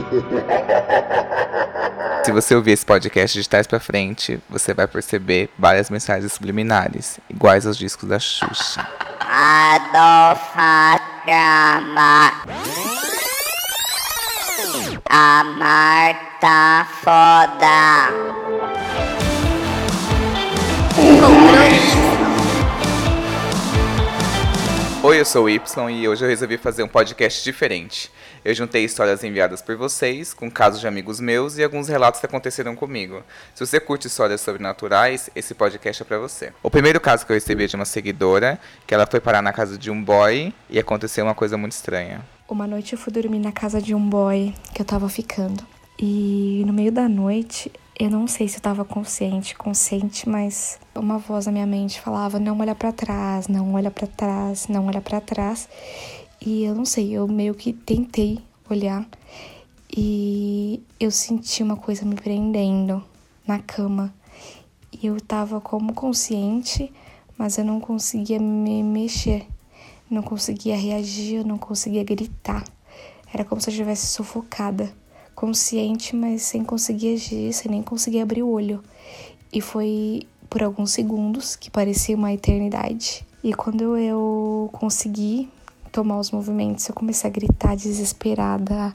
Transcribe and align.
Se 2.24 2.32
você 2.32 2.54
ouvir 2.54 2.72
esse 2.72 2.84
podcast 2.84 3.40
de 3.40 3.48
trás 3.48 3.66
pra 3.66 3.80
frente, 3.80 4.38
você 4.48 4.74
vai 4.74 4.86
perceber 4.86 5.48
várias 5.58 5.88
mensagens 5.90 6.32
subliminares, 6.32 7.18
iguais 7.28 7.66
aos 7.66 7.76
discos 7.78 8.08
da 8.08 8.18
Xuxa. 8.18 8.86
Adolfa 9.20 11.00
Gama. 11.26 12.32
A 15.08 15.44
Marta 15.44 16.86
Foda. 17.02 18.10
Oi, 25.02 25.18
eu 25.18 25.24
sou 25.24 25.44
o 25.44 25.48
Y 25.48 25.90
e 25.90 26.06
hoje 26.06 26.22
eu 26.22 26.28
resolvi 26.28 26.58
fazer 26.58 26.82
um 26.82 26.88
podcast 26.88 27.42
diferente. 27.42 28.10
Eu 28.44 28.54
juntei 28.54 28.84
histórias 28.84 29.24
enviadas 29.24 29.62
por 29.62 29.74
vocês, 29.74 30.34
com 30.34 30.50
casos 30.50 30.78
de 30.78 30.86
amigos 30.86 31.18
meus 31.18 31.56
e 31.56 31.64
alguns 31.64 31.88
relatos 31.88 32.20
que 32.20 32.26
aconteceram 32.26 32.76
comigo. 32.76 33.22
Se 33.54 33.64
você 33.64 33.80
curte 33.80 34.08
histórias 34.08 34.42
sobrenaturais, 34.42 35.30
esse 35.34 35.54
podcast 35.54 36.02
é 36.02 36.04
pra 36.04 36.18
você. 36.18 36.52
O 36.62 36.68
primeiro 36.70 37.00
caso 37.00 37.24
que 37.24 37.32
eu 37.32 37.34
recebi 37.34 37.64
é 37.64 37.66
de 37.66 37.76
uma 37.76 37.86
seguidora, 37.86 38.60
que 38.86 38.92
ela 38.92 39.06
foi 39.06 39.20
parar 39.20 39.40
na 39.40 39.54
casa 39.54 39.78
de 39.78 39.90
um 39.90 40.04
boy 40.04 40.52
e 40.68 40.78
aconteceu 40.78 41.24
uma 41.24 41.34
coisa 41.34 41.56
muito 41.56 41.72
estranha. 41.72 42.20
Uma 42.46 42.66
noite 42.66 42.92
eu 42.92 42.98
fui 42.98 43.10
dormir 43.10 43.38
na 43.38 43.52
casa 43.52 43.80
de 43.80 43.94
um 43.94 44.06
boy 44.06 44.54
que 44.74 44.82
eu 44.82 44.86
tava 44.86 45.08
ficando. 45.08 45.64
E 45.98 46.62
no 46.66 46.74
meio 46.74 46.92
da 46.92 47.08
noite, 47.08 47.72
eu 48.00 48.08
não 48.08 48.26
sei 48.26 48.48
se 48.48 48.56
eu 48.56 48.62
tava 48.62 48.82
consciente, 48.82 49.54
consciente, 49.54 50.26
mas 50.26 50.80
uma 50.94 51.18
voz 51.18 51.44
na 51.44 51.52
minha 51.52 51.66
mente 51.66 52.00
falava: 52.00 52.40
"Não 52.40 52.58
olha 52.58 52.74
para 52.74 52.90
trás, 52.92 53.46
não 53.46 53.74
olha 53.74 53.90
para 53.90 54.06
trás, 54.06 54.68
não 54.68 54.86
olha 54.86 55.02
para 55.02 55.20
trás". 55.20 55.68
E 56.40 56.64
eu 56.64 56.74
não 56.74 56.86
sei, 56.86 57.12
eu 57.12 57.28
meio 57.28 57.54
que 57.54 57.74
tentei 57.74 58.40
olhar 58.70 59.06
e 59.94 60.82
eu 60.98 61.10
senti 61.10 61.62
uma 61.62 61.76
coisa 61.76 62.06
me 62.06 62.14
prendendo 62.14 63.04
na 63.46 63.58
cama. 63.58 64.14
E 64.90 65.06
eu 65.06 65.20
tava 65.20 65.60
como 65.60 65.92
consciente, 65.92 66.90
mas 67.36 67.58
eu 67.58 67.66
não 67.66 67.80
conseguia 67.80 68.40
me 68.40 68.82
mexer. 68.82 69.46
Não 70.08 70.22
conseguia 70.22 70.74
reagir, 70.74 71.40
eu 71.40 71.44
não 71.44 71.58
conseguia 71.58 72.02
gritar. 72.02 72.64
Era 73.32 73.44
como 73.44 73.60
se 73.60 73.68
eu 73.68 73.72
estivesse 73.72 74.06
sufocada 74.06 74.90
consciente, 75.40 76.14
mas 76.14 76.42
sem 76.42 76.62
conseguir 76.62 77.14
agir, 77.14 77.50
sem 77.54 77.70
nem 77.70 77.82
conseguir 77.82 78.20
abrir 78.20 78.42
o 78.42 78.50
olho. 78.50 78.84
E 79.50 79.62
foi 79.62 80.26
por 80.50 80.62
alguns 80.62 80.90
segundos, 80.90 81.56
que 81.56 81.70
parecia 81.70 82.14
uma 82.14 82.30
eternidade. 82.30 83.24
E 83.42 83.54
quando 83.54 83.96
eu 83.96 84.68
consegui 84.70 85.48
tomar 85.90 86.18
os 86.18 86.30
movimentos, 86.30 86.86
eu 86.86 86.94
comecei 86.94 87.30
a 87.30 87.32
gritar 87.32 87.74
desesperada, 87.74 88.94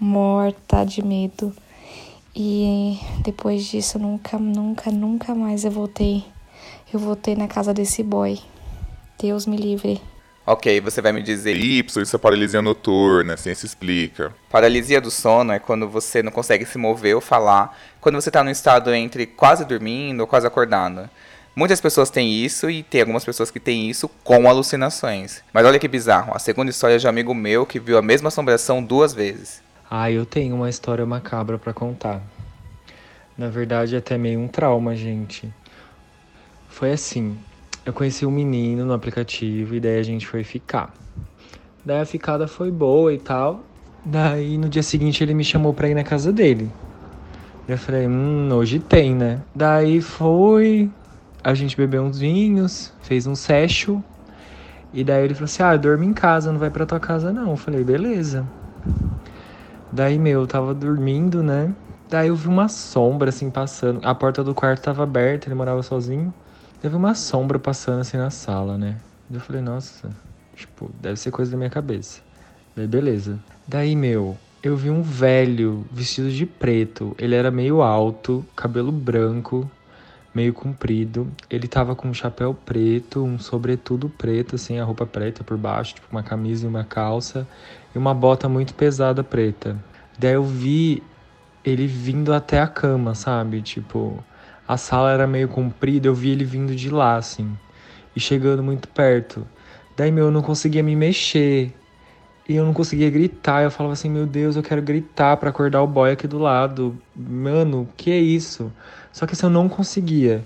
morta 0.00 0.82
de 0.82 1.04
medo. 1.04 1.54
E 2.34 2.98
depois 3.22 3.66
disso, 3.66 3.98
nunca, 3.98 4.38
nunca, 4.38 4.90
nunca 4.90 5.34
mais 5.34 5.62
eu 5.62 5.70
voltei. 5.70 6.24
Eu 6.90 7.00
voltei 7.00 7.36
na 7.36 7.46
casa 7.46 7.74
desse 7.74 8.02
boy. 8.02 8.38
Deus 9.20 9.44
me 9.44 9.58
livre. 9.58 10.00
Ok, 10.44 10.80
você 10.80 11.00
vai 11.00 11.12
me 11.12 11.22
dizer. 11.22 11.56
Y, 11.56 12.02
isso 12.02 12.16
é 12.16 12.18
paralisia 12.18 12.60
noturna, 12.60 13.34
a 13.34 13.36
ciência 13.36 13.64
explica. 13.64 14.34
Paralisia 14.50 15.00
do 15.00 15.10
sono 15.10 15.52
é 15.52 15.60
quando 15.60 15.88
você 15.88 16.20
não 16.20 16.32
consegue 16.32 16.66
se 16.66 16.76
mover 16.78 17.14
ou 17.14 17.20
falar, 17.20 17.78
quando 18.00 18.16
você 18.16 18.28
está 18.28 18.42
num 18.42 18.50
estado 18.50 18.92
entre 18.92 19.24
quase 19.24 19.64
dormindo 19.64 20.20
ou 20.20 20.26
quase 20.26 20.44
acordando. 20.44 21.08
Muitas 21.54 21.80
pessoas 21.80 22.10
têm 22.10 22.32
isso 22.32 22.68
e 22.68 22.82
tem 22.82 23.02
algumas 23.02 23.24
pessoas 23.24 23.50
que 23.50 23.60
têm 23.60 23.88
isso 23.88 24.08
com 24.24 24.48
alucinações. 24.48 25.42
Mas 25.52 25.64
olha 25.64 25.78
que 25.78 25.86
bizarro, 25.86 26.34
a 26.34 26.38
segunda 26.40 26.70
história 26.70 26.94
é 26.94 26.98
de 26.98 27.06
um 27.06 27.10
amigo 27.10 27.34
meu 27.34 27.64
que 27.64 27.78
viu 27.78 27.96
a 27.96 28.02
mesma 28.02 28.28
assombração 28.28 28.82
duas 28.82 29.14
vezes. 29.14 29.62
Ah, 29.88 30.10
eu 30.10 30.26
tenho 30.26 30.56
uma 30.56 30.70
história 30.70 31.06
macabra 31.06 31.58
para 31.58 31.72
contar. 31.72 32.20
Na 33.38 33.48
verdade, 33.48 33.94
é 33.94 33.98
até 33.98 34.18
meio 34.18 34.40
um 34.40 34.48
trauma, 34.48 34.96
gente. 34.96 35.52
Foi 36.68 36.90
assim, 36.90 37.38
eu 37.84 37.92
conheci 37.92 38.24
um 38.24 38.30
menino 38.30 38.84
no 38.84 38.92
aplicativo 38.92 39.74
e 39.74 39.80
daí 39.80 39.98
a 39.98 40.02
gente 40.02 40.26
foi 40.26 40.44
ficar. 40.44 40.92
Daí 41.84 42.00
a 42.00 42.06
ficada 42.06 42.46
foi 42.46 42.70
boa 42.70 43.12
e 43.12 43.18
tal. 43.18 43.64
Daí 44.04 44.56
no 44.56 44.68
dia 44.68 44.82
seguinte 44.82 45.22
ele 45.22 45.34
me 45.34 45.44
chamou 45.44 45.74
pra 45.74 45.88
ir 45.88 45.94
na 45.94 46.04
casa 46.04 46.32
dele. 46.32 46.72
Eu 47.66 47.78
falei, 47.78 48.06
hum, 48.06 48.50
hoje 48.52 48.78
tem, 48.80 49.14
né? 49.14 49.42
Daí 49.54 50.00
foi, 50.00 50.90
a 51.42 51.54
gente 51.54 51.76
bebeu 51.76 52.02
uns 52.02 52.18
vinhos, 52.18 52.92
fez 53.00 53.26
um 53.26 53.34
secho. 53.34 54.02
E 54.92 55.02
daí 55.02 55.24
ele 55.24 55.34
falou 55.34 55.46
assim: 55.46 55.62
Ah, 55.62 55.76
dorme 55.76 56.06
em 56.06 56.12
casa, 56.12 56.52
não 56.52 56.58
vai 56.58 56.70
pra 56.70 56.84
tua 56.84 57.00
casa 57.00 57.32
não. 57.32 57.50
Eu 57.50 57.56
falei, 57.56 57.82
beleza. 57.82 58.46
Daí, 59.90 60.18
meu, 60.18 60.40
eu 60.40 60.46
tava 60.46 60.74
dormindo, 60.74 61.42
né? 61.42 61.74
Daí 62.08 62.28
eu 62.28 62.36
vi 62.36 62.48
uma 62.48 62.68
sombra 62.68 63.30
assim 63.30 63.50
passando. 63.50 64.00
A 64.04 64.14
porta 64.14 64.44
do 64.44 64.54
quarto 64.54 64.82
tava 64.82 65.02
aberta, 65.02 65.48
ele 65.48 65.54
morava 65.54 65.82
sozinho. 65.82 66.32
Teve 66.82 66.96
uma 66.96 67.14
sombra 67.14 67.60
passando 67.60 68.00
assim 68.00 68.16
na 68.16 68.28
sala, 68.28 68.76
né? 68.76 68.96
Eu 69.32 69.38
falei, 69.38 69.62
nossa, 69.62 70.10
tipo, 70.56 70.90
deve 71.00 71.14
ser 71.14 71.30
coisa 71.30 71.52
da 71.52 71.56
minha 71.56 71.70
cabeça. 71.70 72.20
Daí, 72.74 72.88
beleza. 72.88 73.38
Daí, 73.68 73.94
meu, 73.94 74.36
eu 74.60 74.76
vi 74.76 74.90
um 74.90 75.00
velho 75.00 75.86
vestido 75.92 76.28
de 76.28 76.44
preto. 76.44 77.14
Ele 77.20 77.36
era 77.36 77.52
meio 77.52 77.82
alto, 77.82 78.44
cabelo 78.56 78.90
branco, 78.90 79.70
meio 80.34 80.52
comprido. 80.52 81.30
Ele 81.48 81.68
tava 81.68 81.94
com 81.94 82.08
um 82.08 82.14
chapéu 82.14 82.52
preto, 82.52 83.22
um 83.22 83.38
sobretudo 83.38 84.08
preto, 84.08 84.56
assim, 84.56 84.80
a 84.80 84.84
roupa 84.84 85.06
preta 85.06 85.44
por 85.44 85.56
baixo, 85.56 85.94
tipo 85.94 86.08
uma 86.10 86.24
camisa 86.24 86.66
e 86.66 86.68
uma 86.68 86.82
calça, 86.82 87.46
e 87.94 87.98
uma 87.98 88.12
bota 88.12 88.48
muito 88.48 88.74
pesada 88.74 89.22
preta. 89.22 89.76
Daí 90.18 90.34
eu 90.34 90.42
vi 90.42 91.00
ele 91.64 91.86
vindo 91.86 92.34
até 92.34 92.60
a 92.60 92.66
cama, 92.66 93.14
sabe? 93.14 93.62
Tipo, 93.62 94.20
a 94.72 94.76
sala 94.76 95.12
era 95.12 95.26
meio 95.26 95.48
comprida, 95.48 96.08
eu 96.08 96.14
vi 96.14 96.30
ele 96.30 96.44
vindo 96.44 96.74
de 96.74 96.90
lá, 96.90 97.16
assim, 97.16 97.56
e 98.16 98.20
chegando 98.20 98.62
muito 98.62 98.88
perto. 98.88 99.46
Daí, 99.96 100.10
meu, 100.10 100.26
eu 100.26 100.30
não 100.30 100.42
conseguia 100.42 100.82
me 100.82 100.96
mexer. 100.96 101.72
E 102.48 102.56
eu 102.56 102.64
não 102.64 102.72
conseguia 102.72 103.08
gritar. 103.10 103.62
Eu 103.62 103.70
falava 103.70 103.92
assim, 103.92 104.10
meu 104.10 104.26
Deus, 104.26 104.56
eu 104.56 104.62
quero 104.62 104.82
gritar 104.82 105.36
para 105.36 105.50
acordar 105.50 105.82
o 105.82 105.86
boy 105.86 106.10
aqui 106.10 106.26
do 106.26 106.38
lado. 106.38 106.98
Mano, 107.14 107.88
que 107.96 108.10
é 108.10 108.18
isso? 108.18 108.72
Só 109.12 109.26
que 109.26 109.34
assim, 109.34 109.46
eu 109.46 109.50
não 109.50 109.68
conseguia. 109.68 110.44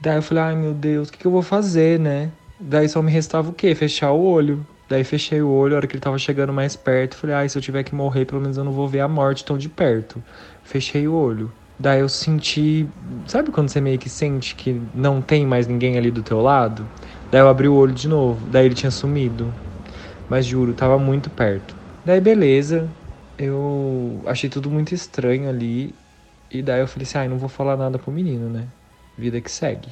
Daí 0.00 0.16
eu 0.16 0.22
falei, 0.22 0.42
ai 0.44 0.56
meu 0.56 0.74
Deus, 0.74 1.08
o 1.08 1.12
que, 1.12 1.18
que 1.18 1.26
eu 1.26 1.30
vou 1.30 1.42
fazer, 1.42 1.98
né? 1.98 2.30
Daí 2.58 2.88
só 2.88 3.00
me 3.00 3.10
restava 3.10 3.50
o 3.50 3.52
quê? 3.52 3.74
Fechar 3.74 4.12
o 4.12 4.22
olho. 4.22 4.66
Daí 4.88 5.04
fechei 5.04 5.40
o 5.40 5.48
olho, 5.48 5.74
a 5.74 5.76
hora 5.76 5.86
que 5.86 5.94
ele 5.94 6.00
tava 6.00 6.18
chegando 6.18 6.52
mais 6.52 6.74
perto, 6.74 7.16
falei, 7.16 7.36
ai, 7.36 7.48
se 7.48 7.56
eu 7.56 7.62
tiver 7.62 7.84
que 7.84 7.94
morrer, 7.94 8.24
pelo 8.24 8.40
menos 8.40 8.56
eu 8.56 8.64
não 8.64 8.72
vou 8.72 8.88
ver 8.88 9.00
a 9.00 9.08
morte 9.08 9.44
tão 9.44 9.56
de 9.56 9.68
perto. 9.68 10.22
Fechei 10.64 11.06
o 11.06 11.14
olho. 11.14 11.52
Daí 11.80 12.00
eu 12.00 12.10
senti. 12.10 12.86
Sabe 13.26 13.50
quando 13.50 13.70
você 13.70 13.80
meio 13.80 13.98
que 13.98 14.10
sente 14.10 14.54
que 14.54 14.82
não 14.92 15.22
tem 15.22 15.46
mais 15.46 15.66
ninguém 15.66 15.96
ali 15.96 16.10
do 16.10 16.22
teu 16.22 16.38
lado? 16.42 16.86
Daí 17.30 17.40
eu 17.40 17.48
abri 17.48 17.68
o 17.68 17.74
olho 17.74 17.94
de 17.94 18.06
novo. 18.06 18.46
Daí 18.50 18.66
ele 18.66 18.74
tinha 18.74 18.90
sumido. 18.90 19.54
Mas 20.28 20.44
juro, 20.44 20.74
tava 20.74 20.98
muito 20.98 21.30
perto. 21.30 21.74
Daí 22.04 22.20
beleza. 22.20 22.94
Eu 23.38 24.22
achei 24.26 24.50
tudo 24.50 24.70
muito 24.70 24.94
estranho 24.94 25.48
ali. 25.48 25.94
E 26.50 26.60
daí 26.62 26.80
eu 26.80 26.86
falei 26.86 27.04
assim: 27.04 27.16
ai, 27.16 27.26
ah, 27.26 27.30
não 27.30 27.38
vou 27.38 27.48
falar 27.48 27.78
nada 27.78 27.98
pro 27.98 28.12
menino, 28.12 28.50
né? 28.50 28.68
Vida 29.16 29.40
que 29.40 29.50
segue. 29.50 29.88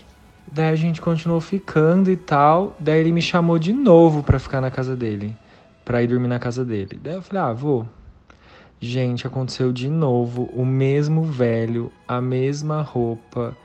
Daí 0.52 0.68
a 0.70 0.76
gente 0.76 1.00
continuou 1.00 1.40
ficando 1.40 2.10
e 2.10 2.18
tal. 2.18 2.76
Daí 2.78 3.00
ele 3.00 3.12
me 3.12 3.22
chamou 3.22 3.58
de 3.58 3.72
novo 3.72 4.22
pra 4.22 4.38
ficar 4.38 4.60
na 4.60 4.70
casa 4.70 4.94
dele. 4.94 5.34
Pra 5.86 6.02
ir 6.02 6.08
dormir 6.08 6.28
na 6.28 6.38
casa 6.38 6.66
dele. 6.66 7.00
Daí 7.02 7.14
eu 7.14 7.22
falei: 7.22 7.42
ah, 7.44 7.52
vou. 7.54 7.88
Gente, 8.80 9.26
aconteceu 9.26 9.72
de 9.72 9.88
novo, 9.88 10.44
o 10.52 10.64
mesmo 10.64 11.24
velho, 11.24 11.92
a 12.06 12.20
mesma 12.20 12.80
roupa. 12.80 13.56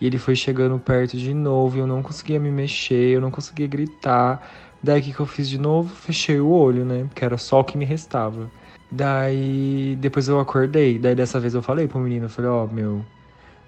E 0.00 0.06
ele 0.06 0.18
foi 0.18 0.34
chegando 0.34 0.78
perto 0.78 1.16
de 1.16 1.34
novo, 1.34 1.78
eu 1.78 1.86
não 1.86 2.02
conseguia 2.02 2.40
me 2.40 2.50
mexer, 2.50 3.10
eu 3.10 3.20
não 3.20 3.30
conseguia 3.30 3.66
gritar. 3.66 4.50
Daí 4.82 5.00
o 5.00 5.04
que, 5.04 5.12
que 5.12 5.20
eu 5.20 5.26
fiz 5.26 5.48
de 5.48 5.58
novo? 5.58 5.94
Fechei 5.94 6.40
o 6.40 6.48
olho, 6.48 6.84
né? 6.84 7.04
Porque 7.04 7.24
era 7.24 7.36
só 7.36 7.60
o 7.60 7.64
que 7.64 7.76
me 7.76 7.84
restava. 7.84 8.50
Daí 8.90 9.96
depois 10.00 10.26
eu 10.28 10.40
acordei. 10.40 10.98
Daí 10.98 11.14
dessa 11.14 11.38
vez 11.38 11.54
eu 11.54 11.62
falei 11.62 11.86
pro 11.86 12.00
menino, 12.00 12.26
eu 12.26 12.30
falei, 12.30 12.50
ó, 12.50 12.64
oh, 12.64 12.72
meu, 12.72 13.04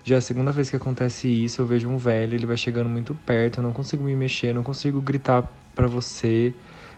já 0.02 0.17
é 0.17 0.19
a 0.19 0.20
segunda 0.23 0.52
vez 0.52 0.70
que 0.70 0.76
acontece 0.76 1.29
isso, 1.29 1.62
eu 1.62 1.67
vejo 1.67 1.88
um 1.88 1.96
velho, 1.99 2.34
ele 2.34 2.46
vai 2.46 2.56
chegando 2.56 2.88
muito 2.88 3.14
perto, 3.14 3.58
eu 3.58 3.62
não 3.62 3.73
consigo 3.73 4.05
me 4.05 4.17
mexer, 4.17 4.55
não 4.55 4.62
consigo 4.62 5.00
gritar 5.00 5.50
para 5.75 5.87
você. 5.87 6.55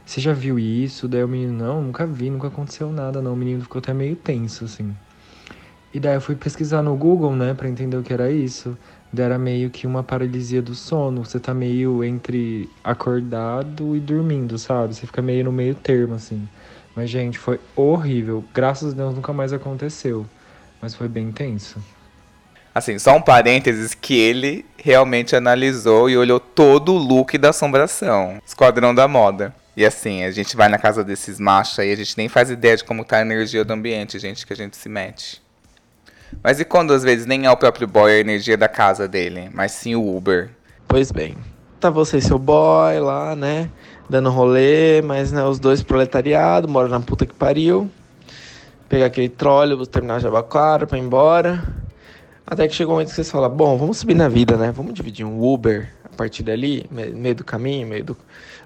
Você 0.07 0.21
já 0.21 0.33
viu 0.33 0.57
isso? 0.59 1.09
Daí 1.09 1.25
o 1.25 1.29
menino, 1.29 1.53
não, 1.53 1.83
nunca 1.83 2.07
vi, 2.07 2.31
nunca 2.31 2.47
aconteceu 2.47 2.93
nada, 2.93 3.21
não. 3.21 3.33
O 3.35 3.37
menino 3.37 3.61
ficou 3.61 3.81
até 3.81 3.93
meio 3.93 4.15
tenso, 4.15 4.65
assim. 4.65 4.97
E 5.93 5.99
daí 5.99 6.15
eu 6.15 6.21
fui 6.21 6.37
pesquisar 6.37 6.81
no 6.83 6.97
Google, 6.97 7.35
né, 7.35 7.55
pra 7.55 7.69
entender 7.69 7.97
o 7.97 8.03
que 8.05 8.13
era 8.13 8.31
isso. 8.31 8.79
Daí 9.13 9.27
era 9.27 9.39
meio 9.39 9.69
que 9.69 9.87
uma 9.87 10.05
paralisia 10.05 10.63
do 10.63 10.75
sono. 10.77 11.25
Você 11.25 11.41
tá 11.41 11.53
meio 11.53 12.05
entre 12.05 12.71
acordado 12.85 13.97
e 13.97 14.01
dormindo, 14.01 14.57
sabe? 14.59 14.95
Você 14.95 15.07
fica 15.07 15.21
meio 15.21 15.45
no 15.45 15.53
meio 15.53 15.75
termo, 15.75 16.15
assim. 16.15 16.49
Mas, 16.95 17.11
gente, 17.11 17.39
foi 17.39 17.61
horrível. 17.75 18.49
Graças 18.55 18.93
a 18.93 18.97
Deus 18.97 19.15
nunca 19.15 19.33
mais 19.33 19.53
aconteceu. 19.53 20.25
Mas 20.81 20.95
foi 20.95 21.09
bem 21.09 21.33
tenso. 21.33 21.83
Assim, 22.77 22.99
só 22.99 23.17
um 23.17 23.23
parênteses 23.23 23.95
que 23.95 24.21
ele 24.21 24.63
realmente 24.77 25.35
analisou 25.35 26.11
e 26.11 26.19
olhou 26.19 26.39
todo 26.39 26.93
o 26.93 26.99
look 26.99 27.39
da 27.39 27.49
assombração. 27.49 28.39
Esquadrão 28.47 28.95
da 28.95 29.09
moda. 29.09 29.55
E 29.75 29.83
assim, 29.83 30.25
a 30.25 30.31
gente 30.31 30.55
vai 30.55 30.69
na 30.69 30.77
casa 30.77 31.03
desses 31.03 31.41
machos 31.41 31.79
aí, 31.79 31.91
a 31.91 31.97
gente 31.97 32.19
nem 32.19 32.29
faz 32.29 32.51
ideia 32.51 32.77
de 32.77 32.85
como 32.85 33.03
tá 33.03 33.17
a 33.17 33.23
energia 33.23 33.65
do 33.65 33.73
ambiente, 33.73 34.19
gente, 34.19 34.47
que 34.47 34.53
a 34.53 34.57
gente 34.57 34.77
se 34.77 34.91
mete. 34.91 35.41
Mas 36.45 36.61
e 36.61 36.67
quando 36.67 36.93
às 36.93 37.03
vezes 37.03 37.25
nem 37.25 37.47
é 37.47 37.51
o 37.51 37.57
próprio 37.57 37.89
boy 37.89 38.13
a 38.13 38.19
energia 38.19 38.59
da 38.59 38.69
casa 38.69 39.09
dele, 39.09 39.49
mas 39.55 39.73
sim 39.73 39.95
o 39.95 40.15
Uber? 40.15 40.51
Pois 40.87 41.11
bem, 41.11 41.35
tá 41.81 41.89
você 41.89 42.19
e 42.19 42.23
seu 42.23 42.39
boy 42.39 43.01
lá, 43.01 43.35
né? 43.35 43.71
Dando 44.07 44.29
rolê, 44.29 45.01
mas 45.01 45.33
né, 45.33 45.43
os 45.43 45.59
dois 45.59 45.83
proletariado, 45.83 46.69
moram 46.69 46.91
na 46.91 47.01
puta 47.01 47.25
que 47.25 47.33
pariu. 47.33 47.91
Pegar 48.87 49.07
aquele 49.07 49.31
trólebus, 49.31 49.89
terminar 49.89 50.21
de 50.21 50.27
Abaquara 50.27 50.87
pra 50.87 50.99
ir 50.99 51.01
embora. 51.01 51.86
Até 52.49 52.69
que 52.69 52.75
chegou 52.77 52.93
um 52.93 52.97
momento 52.97 53.09
que 53.09 53.15
vocês 53.17 53.29
falam, 53.29 53.51
bom, 53.51 53.77
vamos 53.77 53.99
subir 53.99 54.15
na 54.15 54.29
vida, 54.29 54.57
né? 54.57 54.71
Vamos 54.71 54.95
dividir 54.95 55.27
um 55.27 55.43
Uber 55.43 55.93
a 56.05 56.17
partir 56.17 56.45
dali, 56.45 56.87
meio 56.91 57.35
do 57.35 57.43
caminho, 57.43 57.89
meio 57.89 58.05
do, 58.05 58.17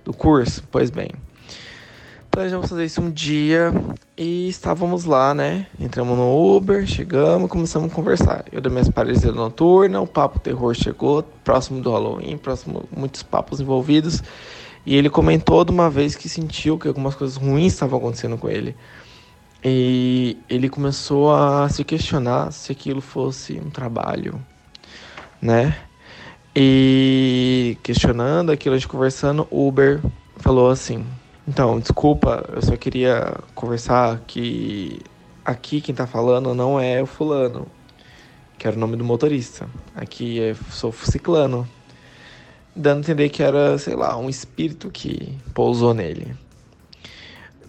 do 0.05 0.13
curso. 0.13 0.63
Pois 0.71 0.91
bem, 0.91 1.09
planejamos 2.31 2.69
fazer 2.69 2.85
isso 2.85 3.01
um 3.01 3.11
dia 3.11 3.73
e 4.19 4.51
estávamos 4.51 5.07
lá, 5.07 5.33
né? 5.33 5.67
Entramos 5.81 6.15
no 6.15 6.57
Uber, 6.57 6.87
chegamos, 6.87 7.49
começamos 7.49 7.91
a 7.91 7.95
conversar. 7.95 8.45
Eu 8.53 8.61
dei 8.61 8.71
minhas 8.71 8.91
paralisia 8.91 9.33
noturna, 9.33 9.99
o 9.99 10.07
papo 10.07 10.39
terror 10.39 10.75
chegou, 10.75 11.23
próximo 11.43 11.81
do 11.81 11.91
Halloween, 11.91 12.37
próximo 12.37 12.85
muitos 12.95 13.23
papos 13.23 13.61
envolvidos. 13.61 14.23
E 14.85 14.95
ele 14.95 15.09
comentou 15.09 15.65
de 15.65 15.71
uma 15.71 15.89
vez 15.89 16.15
que 16.15 16.29
sentiu 16.29 16.79
que 16.79 16.87
algumas 16.87 17.15
coisas 17.15 17.37
ruins 17.37 17.73
estavam 17.73 17.99
acontecendo 17.99 18.37
com 18.37 18.51
ele. 18.51 18.77
E 19.63 20.39
ele 20.49 20.69
começou 20.69 21.35
a 21.35 21.69
se 21.69 21.85
questionar 21.85 22.51
se 22.51 22.73
aquilo 22.73 23.01
fosse 23.01 23.61
um 23.61 23.69
trabalho, 23.69 24.41
né? 25.41 25.77
E 26.57 27.77
questionando 27.83 28.51
aquilo, 28.51 28.75
a 28.75 28.79
gente 28.79 28.89
conversando, 28.89 29.47
o 29.51 29.69
Uber 29.69 30.01
falou 30.39 30.71
assim: 30.71 31.05
então, 31.47 31.81
desculpa, 31.81 32.49
eu 32.55 32.63
só 32.63 32.77
queria 32.77 33.35
conversar 33.55 34.21
que 34.27 35.01
aqui 35.45 35.81
quem 35.81 35.95
tá 35.95 36.07
falando 36.07 36.55
não 36.55 36.79
é 36.79 37.03
o 37.03 37.07
fulano, 37.07 37.67
que 38.57 38.67
era 38.67 38.77
o 38.77 38.79
nome 38.79 38.97
do 38.97 39.05
motorista. 39.05 39.69
Aqui 39.95 40.41
é 40.41 40.55
sou 40.71 40.93
ciclano. 40.93 41.69
Dando 42.75 42.99
a 42.99 43.01
entender 43.01 43.29
que 43.31 43.43
era, 43.43 43.77
sei 43.79 43.97
lá, 43.97 44.17
um 44.17 44.31
espírito 44.31 44.91
que 44.91 45.37
pousou 45.53 45.93
nele. 45.93 46.37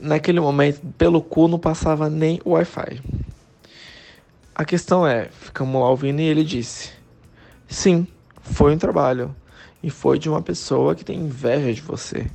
Naquele 0.02 0.40
momento, 0.40 0.82
pelo 0.98 1.22
cu 1.22 1.48
não 1.48 1.60
passava 1.60 2.10
nem 2.10 2.42
o 2.44 2.52
Wi-Fi. 2.52 3.00
A 4.56 4.66
questão 4.66 5.08
é, 5.08 5.30
ficamos 5.32 5.80
lá 5.80 5.90
ouvindo 5.90 6.20
e 6.20 6.26
ele 6.26 6.44
disse: 6.44 6.92
Sim, 7.68 8.08
foi 8.42 8.74
um 8.74 8.78
trabalho. 8.78 9.36
E 9.84 9.90
foi 9.90 10.20
de 10.20 10.30
uma 10.30 10.42
pessoa 10.42 10.94
que 10.94 11.06
tem 11.06 11.20
inveja 11.20 11.74
de 11.74 11.82
você. 11.82 12.28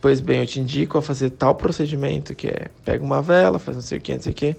Pois 0.00 0.20
bem, 0.20 0.40
eu 0.40 0.46
te 0.46 0.60
indico 0.60 0.98
a 0.98 1.02
fazer 1.02 1.30
tal 1.30 1.54
procedimento 1.54 2.34
que 2.34 2.48
é 2.48 2.68
pega 2.84 3.02
uma 3.02 3.22
vela, 3.22 3.58
faz 3.58 3.76
não 3.76 3.82
sei 3.82 3.96
o 3.96 4.00
que, 4.00 4.14
não 4.14 4.20
sei 4.20 4.32
o 4.32 4.34
que. 4.34 4.56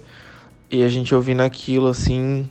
E 0.68 0.82
a 0.82 0.88
gente 0.88 1.14
ouvindo 1.14 1.42
aquilo 1.42 1.86
assim, 1.86 2.48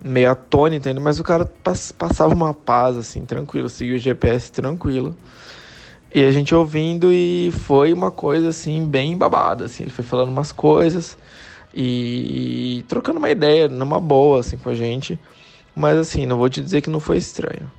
meio 0.00 0.30
atônito 0.30 0.88
ainda, 0.88 1.00
mas 1.00 1.18
o 1.18 1.24
cara 1.24 1.50
passava 1.98 2.32
uma 2.32 2.54
paz 2.54 2.96
assim, 2.96 3.24
tranquilo, 3.24 3.68
seguia 3.68 3.96
o 3.96 3.98
GPS 3.98 4.52
tranquilo. 4.52 5.16
E 6.12 6.24
a 6.24 6.32
gente 6.32 6.54
ouvindo 6.54 7.12
e 7.12 7.52
foi 7.52 7.92
uma 7.92 8.10
coisa 8.10 8.48
assim, 8.48 8.84
bem 8.86 9.16
babada, 9.16 9.66
assim, 9.66 9.84
ele 9.84 9.92
foi 9.92 10.04
falando 10.04 10.28
umas 10.28 10.50
coisas 10.50 11.16
e 11.72 12.84
trocando 12.88 13.18
uma 13.18 13.30
ideia 13.30 13.68
numa 13.68 14.00
boa 14.00 14.40
assim 14.40 14.56
com 14.56 14.70
a 14.70 14.74
gente. 14.74 15.18
Mas 15.74 15.96
assim, 15.96 16.26
não 16.26 16.36
vou 16.36 16.48
te 16.48 16.60
dizer 16.60 16.80
que 16.80 16.90
não 16.90 17.00
foi 17.00 17.16
estranho. 17.16 17.70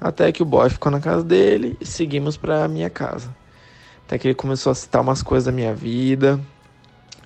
Até 0.00 0.30
que 0.32 0.42
o 0.42 0.46
boy 0.46 0.70
ficou 0.70 0.90
na 0.90 1.00
casa 1.00 1.22
dele 1.24 1.76
e 1.80 1.84
seguimos 1.84 2.36
para 2.36 2.66
minha 2.68 2.88
casa. 2.88 3.34
Até 4.06 4.18
que 4.18 4.28
ele 4.28 4.34
começou 4.34 4.70
a 4.72 4.74
citar 4.74 5.02
umas 5.02 5.22
coisas 5.22 5.46
da 5.46 5.52
minha 5.52 5.74
vida. 5.74 6.40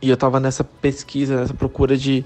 E 0.03 0.11
eu 0.11 0.17
tava 0.17 0.41
nessa 0.41 0.65
pesquisa, 0.65 1.37
nessa 1.37 1.55
procura 1.55 1.97
de, 1.97 2.25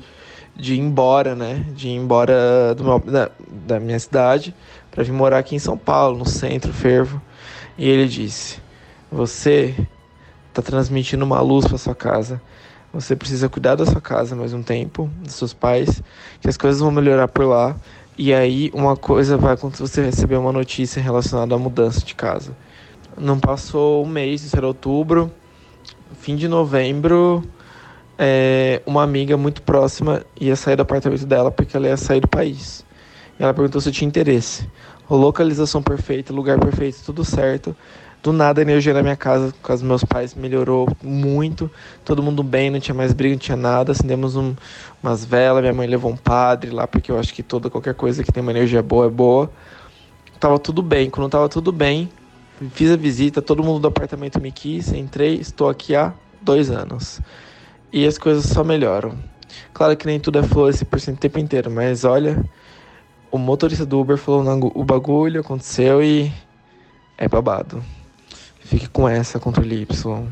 de 0.57 0.75
ir 0.75 0.79
embora, 0.79 1.35
né? 1.35 1.67
De 1.75 1.89
ir 1.89 1.97
embora 1.97 2.75
meu, 2.81 2.99
da, 3.01 3.31
da 3.67 3.79
minha 3.79 3.99
cidade 3.99 4.55
para 4.91 5.05
vir 5.05 5.13
morar 5.13 5.39
aqui 5.39 5.55
em 5.55 5.59
São 5.61 5.77
Paulo, 5.77 6.19
no 6.19 6.27
centro, 6.27 6.73
fervo. 6.73 7.21
E 7.79 7.89
ele 7.89 8.09
disse: 8.09 8.61
Você 9.11 9.75
tá 10.53 10.61
transmitindo 10.61 11.25
uma 11.25 11.41
luz 11.41 11.67
para 11.67 11.79
sua 11.79 11.95
casa. 11.95 12.43
Você 12.93 13.15
precisa 13.15 13.49
cuidar 13.49 13.77
da 13.77 13.87
sua 13.87 14.01
casa 14.01 14.35
mais 14.35 14.53
um 14.53 14.63
tempo, 14.63 15.09
dos 15.23 15.35
seus 15.35 15.55
pais, 15.55 16.03
que 16.41 16.49
as 16.49 16.57
coisas 16.57 16.81
vão 16.81 16.91
melhorar 16.91 17.29
por 17.29 17.47
lá. 17.47 17.77
E 18.17 18.35
aí 18.35 18.71
uma 18.75 18.97
coisa 18.97 19.37
vai 19.37 19.57
quando 19.57 19.77
você 19.77 20.03
receber 20.03 20.37
uma 20.37 20.51
notícia 20.51 21.01
relacionada 21.01 21.55
à 21.55 21.59
mudança 21.59 22.01
de 22.05 22.15
casa. 22.17 22.57
Não 23.17 23.39
passou 23.39 24.05
um 24.05 24.09
mês, 24.09 24.43
isso 24.43 24.57
era 24.57 24.67
outubro. 24.67 25.31
Fim 26.21 26.35
de 26.35 26.49
novembro, 26.49 27.45
é, 28.19 28.83
uma 28.85 29.05
amiga 29.05 29.37
muito 29.37 29.63
próxima 29.63 30.25
ia 30.41 30.57
sair 30.57 30.75
do 30.75 30.83
apartamento 30.83 31.25
dela 31.25 31.53
porque 31.53 31.77
ela 31.77 31.87
ia 31.87 31.97
sair 31.97 32.21
do 32.21 32.29
país. 32.29 32.85
Ela 33.39 33.55
perguntou 33.55 33.81
se 33.81 33.89
eu 33.89 33.93
tinha 33.93 34.09
interesse. 34.09 34.69
Localização 35.09 35.83
perfeita, 35.83 36.33
lugar 36.33 36.59
perfeito, 36.59 37.03
tudo 37.05 37.25
certo. 37.25 37.75
Do 38.23 38.33
nada 38.33 38.61
a 38.61 38.63
energia 38.63 38.93
na 38.93 39.03
minha 39.03 39.17
casa 39.17 39.55
com 39.63 39.73
os 39.73 39.81
meus 39.81 40.05
pais 40.05 40.35
melhorou 40.35 40.89
muito. 41.03 41.71
Todo 42.05 42.23
mundo 42.23 42.43
bem, 42.43 42.69
não 42.69 42.81
tinha 42.81 42.95
mais 42.95 43.13
briga, 43.13 43.35
não 43.35 43.41
tinha 43.41 43.57
nada. 43.57 43.93
Acendemos 43.93 44.37
um, 44.37 44.55
umas 45.03 45.25
velas, 45.25 45.63
minha 45.63 45.73
mãe 45.73 45.87
levou 45.87 46.11
um 46.11 46.17
padre 46.17 46.71
lá, 46.71 46.87
porque 46.87 47.13
eu 47.13 47.19
acho 47.19 47.33
que 47.33 47.43
toda 47.43 47.71
qualquer 47.71 47.95
coisa 47.95 48.25
que 48.25 48.33
tem 48.33 48.43
uma 48.43 48.51
energia 48.51 48.83
boa 48.83 49.07
é 49.07 49.11
boa. 49.11 49.51
Tava 50.41 50.59
tudo 50.59 50.83
bem. 50.83 51.09
Quando 51.09 51.31
tava 51.31 51.49
tudo 51.49 51.71
bem, 51.71 52.11
Fiz 52.73 52.91
a 52.91 52.97
visita, 52.97 53.41
todo 53.41 53.63
mundo 53.63 53.79
do 53.79 53.87
apartamento 53.87 54.41
me 54.41 54.51
quis, 54.51 54.93
entrei, 54.93 55.35
estou 55.35 55.69
aqui 55.69 55.95
há 55.95 56.13
dois 56.43 56.73
anos. 56.73 57.21
E 57.93 58.05
as 58.05 58.19
coisas 58.19 58.47
só 58.47 58.65
melhoram. 58.65 59.17
Claro 59.73 59.97
que 59.97 60.07
nem 60.07 60.19
tudo 60.19 60.41
é 60.41 60.43
flores 60.43 60.83
por 60.83 60.99
o 60.99 61.17
tempo 61.17 61.39
inteiro, 61.39 61.71
mas 61.71 62.05
olha, 62.05 62.45
o 63.31 63.39
motorista 63.39 63.85
do 63.85 64.01
Uber 64.01 64.17
falou 64.17 64.73
o 64.75 64.85
bagulho, 64.85 65.41
aconteceu 65.41 66.03
e 66.03 66.33
é 67.17 67.29
babado. 67.29 67.83
Fique 68.61 68.89
com 68.89 69.09
essa, 69.09 69.39
controle 69.39 69.83
Y. 69.83 70.27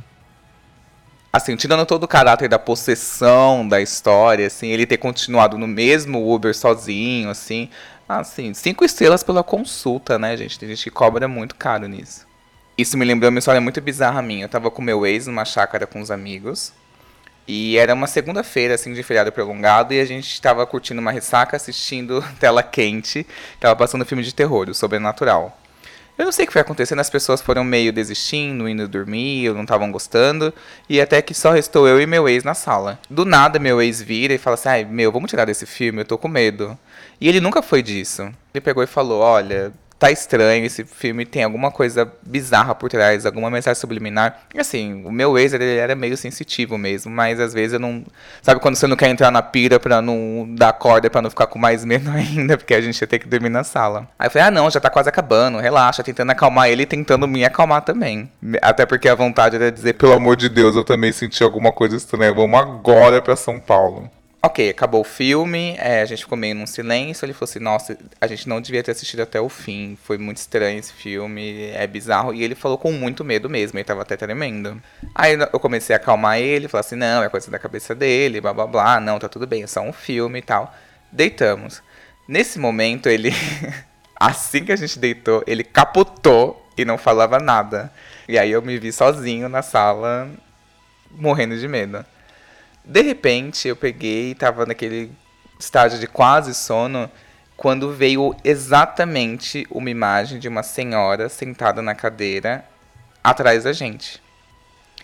Assim, 1.32 1.54
tirando 1.56 1.84
todo 1.84 2.04
o 2.04 2.08
caráter 2.08 2.48
da 2.48 2.58
possessão 2.58 3.66
da 3.66 3.81
história, 3.81 4.46
assim, 4.46 4.69
ele 4.69 4.87
ter 4.87 4.96
continuado 4.96 5.58
no 5.58 5.66
mesmo 5.66 6.32
Uber 6.32 6.54
sozinho, 6.54 7.28
assim, 7.28 7.69
Assim, 8.08 8.54
cinco 8.54 8.84
estrelas 8.84 9.25
pela 9.25 9.43
consulta, 9.43 10.16
né, 10.16 10.37
gente? 10.37 10.58
Tem 10.58 10.69
gente 10.69 10.84
que 10.84 10.90
cobra 10.90 11.26
muito 11.26 11.56
caro 11.56 11.88
nisso. 11.88 12.25
Isso 12.78 12.96
me 12.96 13.04
lembrou 13.04 13.31
uma 13.31 13.38
história 13.38 13.60
muito 13.60 13.81
bizarra 13.81 14.22
minha. 14.22 14.44
Eu 14.44 14.48
tava 14.48 14.70
com 14.70 14.81
meu 14.81 15.04
ex 15.04 15.26
numa 15.26 15.44
chácara 15.44 15.87
com 15.87 16.00
os 16.00 16.10
amigos. 16.10 16.72
E 17.46 17.76
era 17.76 17.94
uma 17.94 18.06
segunda-feira, 18.06 18.75
assim, 18.75 18.93
de 18.93 19.02
feriado 19.02 19.31
prolongado. 19.31 19.94
E 19.94 20.00
a 20.00 20.05
gente 20.05 20.41
tava 20.41 20.67
curtindo 20.67 21.00
uma 21.00 21.12
ressaca, 21.12 21.56
assistindo 21.56 22.24
tela 22.41 22.62
quente. 22.62 23.26
Tava 23.60 23.76
passando 23.76 24.05
filme 24.05 24.22
de 24.22 24.34
terror, 24.34 24.69
o 24.69 24.74
sobrenatural. 24.74 25.56
Eu 26.19 26.24
não 26.24 26.32
sei 26.32 26.44
o 26.44 26.46
que 26.46 26.53
foi 26.55 26.62
acontecendo, 26.62 26.98
as 26.98 27.10
pessoas 27.10 27.43
foram 27.43 27.62
meio 27.62 27.93
desistindo, 27.93 28.67
indo 28.67 28.88
dormir, 28.88 29.50
ou 29.50 29.55
não 29.55 29.65
estavam 29.65 29.93
gostando, 29.93 30.53
e 30.88 30.98
até 30.98 31.20
que 31.20 31.34
só 31.34 31.50
restou 31.50 31.86
eu 31.86 32.00
e 32.00 32.06
meu 32.06 32.26
ex 32.26 32.43
na 32.43 32.55
sala. 32.55 32.98
Do 33.10 33.26
nada, 33.26 33.58
meu 33.58 33.82
ex 33.82 34.00
vira 34.00 34.32
e 34.32 34.38
fala 34.38 34.55
assim: 34.55 34.69
ai, 34.70 34.84
meu, 34.86 35.12
vamos 35.12 35.29
tirar 35.29 35.44
desse 35.44 35.67
filme, 35.67 36.00
eu 36.00 36.06
tô 36.06 36.17
com 36.17 36.26
medo. 36.26 36.76
E 37.20 37.29
ele 37.29 37.38
nunca 37.38 37.60
foi 37.60 37.82
disso. 37.82 38.22
Ele 38.55 38.62
pegou 38.62 38.82
e 38.82 38.86
falou: 38.86 39.20
olha, 39.20 39.74
tá 39.98 40.10
estranho, 40.10 40.65
esse 40.65 40.84
filme 40.84 41.24
tem 41.24 41.43
alguma 41.43 41.70
coisa 41.70 42.10
bizarra 42.22 42.74
por 42.74 42.88
trás, 42.91 43.24
alguma 43.24 43.50
mensagem 43.50 43.81
subliminar. 43.81 44.43
E 44.55 44.60
assim, 44.60 45.03
o 45.05 45.10
meu 45.10 45.38
ex, 45.38 45.53
ele 45.53 45.76
era 45.76 45.94
meio 45.94 46.17
sensitivo 46.17 46.76
mesmo, 46.76 47.10
mas 47.10 47.41
às 47.41 47.55
vezes 47.55 47.74
eu 47.74 47.81
não... 47.81 48.05
Sabe 48.43 48.60
quando 48.60 48.76
você 48.76 48.86
não 48.86 48.96
quer 48.96 49.08
entrar 49.08 49.31
na 49.31 49.43
pira 49.43 49.81
pra 49.81 50.03
não 50.03 50.46
dar 50.50 50.72
corda, 50.74 51.08
pra 51.08 51.22
não 51.22 51.31
ficar 51.31 51.46
com 51.46 51.58
mais 51.58 51.84
medo 51.84 52.10
ainda, 52.12 52.56
porque 52.56 52.74
a 52.74 52.81
gente 52.81 53.00
ia 53.00 53.06
ter 53.06 53.19
que 53.19 53.29
dormir 53.29 53.48
na 53.48 53.65
sala. 53.65 54.08
Aí 54.19 54.26
eu 54.26 54.31
falei, 54.31 54.48
ah 54.48 54.50
não, 54.50 54.70
já 54.70 54.81
tá 54.81 54.91
quase 54.91 55.08
acabando, 55.08 55.58
relaxa, 55.58 56.03
tentando 56.03 56.31
acalmar 56.31 56.69
ele 56.69 56.82
e 56.82 56.86
tentando 56.86 57.26
me 57.26 57.44
acalmar 57.44 57.82
também. 57.82 58.31
Até 58.60 58.84
porque 58.84 59.08
a 59.08 59.15
vontade 59.15 59.56
era 59.56 59.72
dizer, 59.72 59.94
pelo 59.94 60.12
amor 60.12 60.36
de 60.36 60.48
Deus, 60.48 60.76
eu 60.76 60.84
também 60.84 61.12
senti 61.12 61.43
alguma 61.43 61.72
coisa 61.72 61.96
estranha, 61.96 62.32
vamos 62.32 62.58
agora 62.60 63.22
pra 63.22 63.36
São 63.36 63.58
Paulo. 63.58 64.10
Ok, 64.46 64.70
acabou 64.70 65.00
o 65.00 65.05
filme, 65.05 65.74
é, 65.76 66.03
a 66.03 66.05
gente 66.05 66.20
ficou 66.20 66.38
meio 66.38 66.55
num 66.55 66.69
silêncio. 66.69 67.26
Ele 67.26 67.32
falou 67.32 67.50
assim: 67.50 67.58
Nossa, 67.58 67.98
a 68.20 68.29
gente 68.29 68.48
não 68.48 68.60
devia 68.60 68.81
ter 68.81 68.93
assistido 68.93 69.19
até 69.22 69.41
o 69.41 69.48
fim. 69.48 69.98
Foi 70.05 70.17
muito 70.19 70.36
estranho 70.36 70.79
esse 70.79 70.93
filme, 70.93 71.70
é 71.70 71.84
bizarro. 71.84 72.32
E 72.32 72.44
ele 72.44 72.55
falou 72.55 72.79
com 72.79 72.93
muito 72.93 73.24
medo 73.24 73.50
mesmo, 73.50 73.76
ele 73.76 73.84
tava 73.84 74.03
até 74.03 74.17
tremendo. 74.17 74.81
Aí 75.12 75.32
eu 75.32 75.58
comecei 75.58 75.96
a 75.96 75.96
acalmar 75.96 76.38
ele, 76.38 76.69
falei 76.69 76.86
assim: 76.86 76.94
Não, 76.94 77.24
é 77.24 77.29
coisa 77.29 77.50
da 77.50 77.58
cabeça 77.58 77.93
dele, 77.93 78.41
blá 78.41 78.55
blá 78.55 78.69
blá. 78.69 79.00
Não, 79.00 79.19
tá 79.19 79.29
tudo 79.29 79.48
bem, 79.48 79.65
é 79.65 79.67
só 79.67 79.81
um 79.81 79.93
filme 79.93 80.38
e 80.38 80.43
tal. 80.43 80.72
Deitamos. 81.10 81.82
Nesse 82.29 82.56
momento, 82.60 83.08
ele. 83.08 83.32
assim 84.15 84.65
que 84.65 84.70
a 84.70 84.76
gente 84.76 84.96
deitou, 84.96 85.43
ele 85.44 85.65
capotou 85.65 86.65
e 86.79 86.84
não 86.84 86.96
falava 86.96 87.41
nada. 87.41 87.93
E 88.29 88.38
aí 88.38 88.53
eu 88.53 88.62
me 88.62 88.79
vi 88.79 88.93
sozinho 88.93 89.48
na 89.48 89.60
sala, 89.60 90.31
morrendo 91.10 91.58
de 91.58 91.67
medo. 91.67 92.05
De 92.86 93.02
repente, 93.02 93.66
eu 93.66 93.74
peguei, 93.74 94.32
tava 94.32 94.64
naquele 94.64 95.10
estágio 95.58 95.98
de 95.98 96.06
quase 96.06 96.55
sono, 96.55 97.10
quando 97.56 97.93
veio 97.93 98.36
exatamente 98.44 99.66
uma 99.72 99.90
imagem 99.90 100.38
de 100.38 100.46
uma 100.46 100.62
senhora 100.62 101.28
sentada 101.28 101.82
na 101.82 101.96
cadeira 101.96 102.64
atrás 103.24 103.64
da 103.64 103.72
gente. 103.72 104.22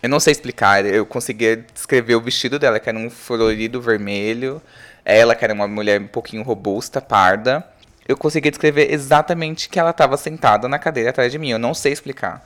Eu 0.01 0.09
não 0.09 0.21
sei 0.21 0.31
explicar, 0.31 0.85
eu 0.87 1.05
conseguia 1.05 1.57
descrever 1.57 2.15
o 2.15 2.21
vestido 2.21 2.57
dela, 2.57 2.79
que 2.79 2.89
era 2.89 2.97
um 2.97 3.11
florido 3.11 3.81
vermelho, 3.81 4.63
ela, 5.05 5.35
que 5.35 5.45
era 5.45 5.53
uma 5.53 5.67
mulher 5.67 6.01
um 6.01 6.07
pouquinho 6.07 6.45
robusta, 6.45 7.01
parda. 7.01 7.67
Eu 8.07 8.17
conseguia 8.17 8.51
descrever 8.53 8.93
exatamente 8.93 9.69
que 9.69 9.79
ela 9.79 9.91
estava 9.91 10.17
sentada 10.17 10.69
na 10.69 10.79
cadeira 10.79 11.11
atrás 11.11 11.33
de 11.33 11.39
mim, 11.39 11.51
eu 11.51 11.59
não 11.59 11.75
sei 11.75 11.93
explicar. 11.93 12.45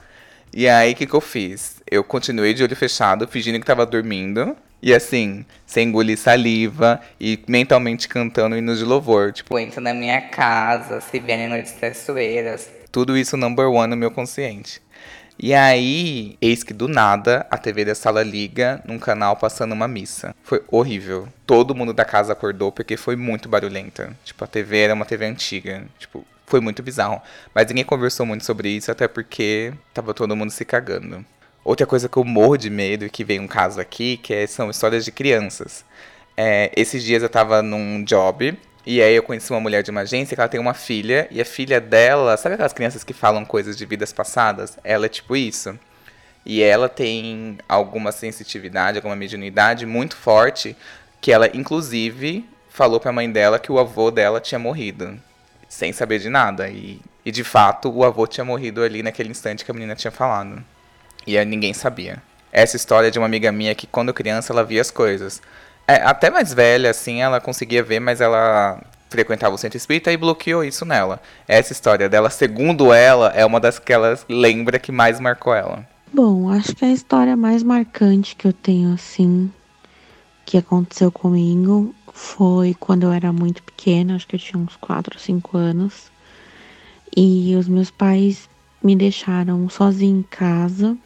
E 0.53 0.67
aí, 0.67 0.93
o 0.93 0.95
que, 0.95 1.05
que 1.05 1.13
eu 1.13 1.21
fiz? 1.21 1.81
Eu 1.89 2.03
continuei 2.03 2.53
de 2.53 2.63
olho 2.63 2.75
fechado, 2.75 3.27
fingindo 3.27 3.57
que 3.59 3.63
estava 3.63 3.85
dormindo. 3.85 4.55
E 4.81 4.93
assim, 4.93 5.43
sem 5.65 5.87
engolir 5.89 6.17
saliva 6.17 7.01
e 7.19 7.39
mentalmente 7.47 8.07
cantando 8.07 8.55
hinos 8.55 8.77
de 8.79 8.85
louvor. 8.85 9.31
Tipo, 9.33 9.57
Entra 9.57 9.81
na 9.81 9.93
minha 9.93 10.21
casa, 10.21 11.01
se 11.01 11.19
vierem 11.19 11.47
noites 11.49 11.71
traiçoeiras. 11.73 12.69
tudo 12.91 13.17
isso 13.17 13.35
number 13.35 13.67
one 13.67 13.89
no 13.89 13.97
meu 13.97 14.11
consciente. 14.11 14.79
E 15.39 15.53
aí, 15.53 16.35
eis 16.41 16.63
que 16.63 16.73
do 16.73 16.87
nada, 16.87 17.45
a 17.51 17.57
TV 17.59 17.85
da 17.85 17.93
sala 17.93 18.23
liga 18.23 18.81
num 18.85 18.97
canal 18.97 19.35
passando 19.35 19.71
uma 19.71 19.87
missa. 19.87 20.35
Foi 20.43 20.63
horrível. 20.67 21.27
Todo 21.45 21.75
mundo 21.75 21.93
da 21.93 22.03
casa 22.03 22.33
acordou 22.33 22.71
porque 22.71 22.97
foi 22.97 23.15
muito 23.15 23.47
barulhenta. 23.47 24.15
Tipo, 24.25 24.43
a 24.43 24.47
TV 24.47 24.79
era 24.79 24.93
uma 24.95 25.05
TV 25.05 25.25
antiga. 25.25 25.85
Tipo, 25.99 26.25
foi 26.47 26.59
muito 26.59 26.81
bizarro. 26.81 27.21
Mas 27.53 27.67
ninguém 27.67 27.83
conversou 27.85 28.25
muito 28.25 28.45
sobre 28.45 28.69
isso, 28.69 28.91
até 28.91 29.07
porque 29.07 29.73
tava 29.93 30.11
todo 30.13 30.35
mundo 30.35 30.49
se 30.49 30.65
cagando. 30.65 31.23
Outra 31.63 31.85
coisa 31.85 32.09
que 32.09 32.17
eu 32.17 32.23
morro 32.23 32.57
de 32.57 32.69
medo 32.71 33.05
e 33.05 33.09
que 33.09 33.23
veio 33.23 33.41
um 33.43 33.47
caso 33.47 33.79
aqui, 33.79 34.17
que 34.17 34.33
é- 34.33 34.47
são 34.47 34.71
histórias 34.71 35.05
de 35.05 35.11
crianças. 35.11 35.85
É, 36.35 36.71
esses 36.75 37.03
dias 37.03 37.21
eu 37.21 37.29
tava 37.29 37.61
num 37.61 38.03
job 38.03 38.57
e 38.89 39.01
aí 39.01 39.13
eu 39.13 39.21
conheci 39.21 39.51
uma 39.51 39.59
mulher 39.59 39.83
de 39.83 39.91
uma 39.91 39.99
agência 39.99 40.33
que 40.33 40.39
ela 40.39 40.47
tem 40.47 40.61
uma 40.61 40.73
filha 40.73 41.27
e 41.29 41.41
a 41.41 41.45
filha 41.45 41.81
dela, 41.81 42.37
sabe 42.37 42.53
aquelas 42.53 42.71
crianças 42.71 43.03
que 43.03 43.11
falam 43.11 43.43
coisas 43.43 43.77
de 43.77 43.85
vidas 43.85 44.13
passadas? 44.13 44.79
Ela 44.81 45.07
é 45.07 45.09
tipo 45.09 45.35
isso. 45.35 45.77
E 46.45 46.63
ela 46.63 46.87
tem 46.87 47.57
alguma 47.67 48.13
sensitividade, 48.13 48.97
alguma 48.97 49.13
mediunidade 49.13 49.85
muito 49.85 50.15
forte 50.15 50.73
que 51.19 51.33
ela 51.33 51.49
inclusive 51.53 52.47
falou 52.69 52.97
pra 52.97 53.11
mãe 53.11 53.29
dela 53.29 53.59
que 53.59 53.69
o 53.69 53.77
avô 53.77 54.09
dela 54.09 54.39
tinha 54.39 54.57
morrido, 54.57 55.19
sem 55.67 55.91
saber 55.91 56.19
de 56.19 56.29
nada. 56.29 56.69
E, 56.69 57.01
e 57.25 57.29
de 57.29 57.43
fato 57.43 57.91
o 57.91 58.05
avô 58.05 58.25
tinha 58.25 58.45
morrido 58.45 58.81
ali 58.81 59.03
naquele 59.03 59.31
instante 59.31 59.65
que 59.65 59.71
a 59.71 59.73
menina 59.73 59.97
tinha 59.97 60.11
falado. 60.11 60.63
E 61.27 61.43
ninguém 61.43 61.73
sabia. 61.73 62.23
Essa 62.53 62.77
história 62.77 63.09
é 63.09 63.11
de 63.11 63.19
uma 63.19 63.25
amiga 63.25 63.51
minha 63.51 63.75
que 63.75 63.85
quando 63.85 64.13
criança 64.13 64.53
ela 64.53 64.63
via 64.63 64.79
as 64.79 64.89
coisas. 64.89 65.41
É, 65.87 65.95
até 66.03 66.29
mais 66.29 66.53
velha, 66.53 66.89
assim, 66.89 67.21
ela 67.21 67.39
conseguia 67.39 67.81
ver, 67.81 67.99
mas 67.99 68.19
ela 68.19 68.81
frequentava 69.09 69.55
o 69.55 69.57
centro 69.57 69.77
espírita 69.77 70.11
e 70.11 70.17
bloqueou 70.17 70.63
isso 70.63 70.83
nela. 70.83 71.21
Essa 71.47 71.71
história 71.71 72.09
dela, 72.09 72.29
segundo 72.29 72.91
ela, 72.93 73.29
é 73.29 73.45
uma 73.45 73.59
das 73.59 73.79
que 73.79 73.93
ela 73.93 74.19
lembra 74.27 74.79
que 74.79 74.91
mais 74.91 75.19
marcou 75.19 75.53
ela. 75.53 75.87
Bom, 76.13 76.49
acho 76.49 76.75
que 76.75 76.85
a 76.85 76.91
história 76.91 77.37
mais 77.37 77.63
marcante 77.63 78.35
que 78.35 78.47
eu 78.47 78.53
tenho, 78.53 78.93
assim, 78.93 79.51
que 80.45 80.57
aconteceu 80.57 81.11
comigo 81.11 81.93
foi 82.13 82.73
quando 82.73 83.03
eu 83.03 83.11
era 83.11 83.31
muito 83.31 83.61
pequena, 83.63 84.15
acho 84.15 84.27
que 84.27 84.35
eu 84.35 84.39
tinha 84.39 84.61
uns 84.61 84.75
4 84.75 85.15
ou 85.15 85.19
5 85.21 85.57
anos. 85.57 86.11
E 87.15 87.55
os 87.55 87.67
meus 87.67 87.89
pais 87.91 88.49
me 88.83 88.95
deixaram 88.95 89.69
sozinha 89.69 90.19
em 90.19 90.23
casa 90.23 90.97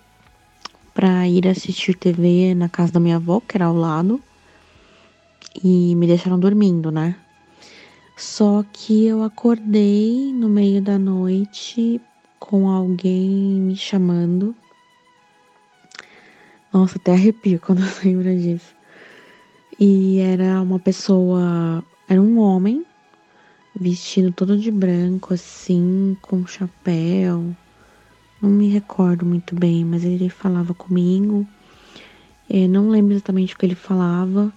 para 0.93 1.27
ir 1.27 1.47
assistir 1.47 1.95
TV 1.95 2.53
na 2.55 2.67
casa 2.67 2.93
da 2.93 2.99
minha 2.99 3.17
avó, 3.17 3.41
que 3.45 3.57
era 3.57 3.65
ao 3.65 3.75
lado. 3.75 4.21
E 5.63 5.95
me 5.95 6.07
deixaram 6.07 6.39
dormindo, 6.39 6.91
né? 6.91 7.15
Só 8.15 8.63
que 8.71 9.05
eu 9.05 9.23
acordei 9.23 10.31
no 10.33 10.47
meio 10.47 10.81
da 10.81 10.99
noite 10.99 11.99
com 12.39 12.69
alguém 12.69 13.59
me 13.59 13.75
chamando. 13.75 14.55
Nossa, 16.71 16.97
até 16.97 17.13
arrepio 17.13 17.59
quando 17.65 17.81
eu 17.81 17.91
lembro 18.03 18.35
disso. 18.37 18.75
E 19.79 20.19
era 20.19 20.61
uma 20.61 20.79
pessoa, 20.79 21.83
era 22.07 22.21
um 22.21 22.37
homem, 22.37 22.85
vestido 23.75 24.31
todo 24.31 24.57
de 24.57 24.69
branco, 24.69 25.33
assim, 25.33 26.15
com 26.21 26.45
chapéu. 26.45 27.55
Não 28.41 28.49
me 28.49 28.67
recordo 28.69 29.25
muito 29.25 29.55
bem, 29.55 29.83
mas 29.83 30.03
ele 30.03 30.29
falava 30.29 30.73
comigo. 30.73 31.47
É, 32.49 32.67
não 32.67 32.89
lembro 32.89 33.13
exatamente 33.13 33.55
o 33.55 33.57
que 33.57 33.65
ele 33.65 33.75
falava, 33.75 34.53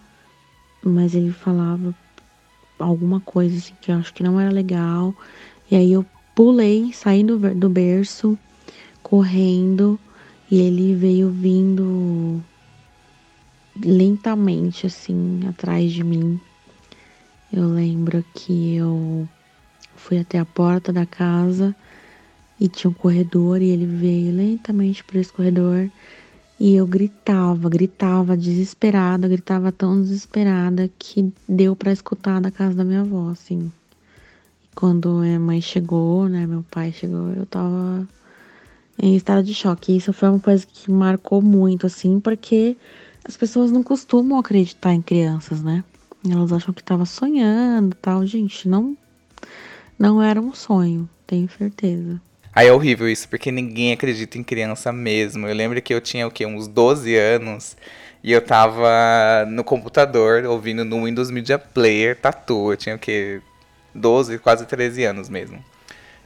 mas 0.89 1.15
ele 1.15 1.33
falava 1.33 1.95
alguma 2.79 3.21
coisa 3.21 3.57
assim 3.57 3.75
que 3.81 3.91
eu 3.91 3.97
acho 3.97 4.13
que 4.13 4.23
não 4.23 4.39
era 4.39 4.51
legal. 4.51 5.15
E 5.71 5.77
aí 5.77 5.93
eu 5.93 6.05
pulei, 6.35 6.93
saí 6.93 7.23
do, 7.23 7.39
do 7.55 7.69
berço, 7.69 8.39
correndo, 9.03 9.99
e 10.51 10.61
ele 10.61 10.95
veio 10.95 11.31
vindo 11.31 12.43
lentamente 13.83 14.87
assim 14.87 15.41
atrás 15.49 15.93
de 15.93 16.05
mim. 16.05 16.41
Eu 17.53 17.69
lembro 17.69 18.25
que 18.35 18.75
eu 18.75 19.29
fui 19.97 20.19
até 20.19 20.39
a 20.39 20.45
porta 20.45 20.93
da 20.93 21.07
casa 21.07 21.75
e 22.61 22.69
tinha 22.69 22.91
um 22.91 22.95
corredor 22.95 23.63
e 23.63 23.71
ele 23.71 23.87
veio 23.87 24.35
lentamente 24.35 25.03
por 25.05 25.17
esse 25.17 25.33
corredor 25.33 25.91
e 26.59 26.75
eu 26.75 26.87
gritava, 26.87 27.69
gritava 27.69 28.37
desesperada, 28.37 29.29
gritava 29.29 29.73
tão 29.73 30.01
desesperada 30.01 30.91
que 30.99 31.33
deu 31.49 31.75
pra 31.75 31.93
escutar 31.93 32.41
da 32.41 32.51
casa 32.51 32.75
da 32.77 32.85
minha 32.85 33.01
avó, 33.01 33.31
assim. 33.31 33.73
E 34.63 34.75
quando 34.75 35.21
minha 35.21 35.41
mãe 35.41 35.61
chegou, 35.61 36.29
né, 36.29 36.47
meu 36.47 36.65
pai 36.71 36.93
chegou, 36.93 37.31
eu 37.31 37.45
tava 37.47 38.07
em 39.03 39.17
estado 39.17 39.43
de 39.45 39.55
choque. 39.55 39.97
Isso 39.97 40.13
foi 40.13 40.29
uma 40.29 40.41
coisa 40.41 40.67
que 40.67 40.91
marcou 40.91 41.43
muito, 41.43 41.87
assim, 41.87 42.21
porque 42.21 42.77
as 43.25 43.37
pessoas 43.37 43.73
não 43.73 43.83
costumam 43.83 44.39
acreditar 44.39 44.95
em 44.95 45.03
crianças, 45.03 45.63
né? 45.63 45.83
Elas 46.29 46.53
acham 46.53 46.73
que 46.73 46.83
tava 46.83 47.05
sonhando, 47.05 47.97
tal. 48.01 48.25
Gente, 48.25 48.69
não 48.69 48.97
não 49.99 50.23
era 50.23 50.41
um 50.41 50.55
sonho, 50.55 51.09
tenho 51.27 51.49
certeza. 51.49 52.21
Aí 52.55 52.69
é 52.69 52.73
horrível 52.73 53.09
isso, 53.09 53.29
porque 53.29 53.51
ninguém 53.51 53.93
acredita 53.93 54.39
em 54.39 54.45
criança 54.45 54.93
mesmo. 54.93 55.49
Eu 55.49 55.55
lembro 55.55 55.81
que 55.83 55.93
eu 55.93 56.01
tinha 56.01 56.27
o 56.27 56.31
quê? 56.31 56.47
Uns 56.47 56.69
12 56.69 57.17
anos 57.17 57.77
e 58.23 58.33
eu 58.33 58.41
tava 58.41 59.45
no 59.49 59.65
computador 59.65 60.45
ouvindo 60.45 60.85
no 60.85 61.05
Windows 61.05 61.31
Media 61.31 61.59
Player 61.59 62.17
Tatu. 62.17 62.73
Eu 62.73 62.77
tinha 62.77 62.95
o 62.95 62.99
quê? 62.99 63.41
12, 63.95 64.39
quase 64.39 64.67
13 64.67 65.05
anos 65.05 65.29
mesmo. 65.29 65.63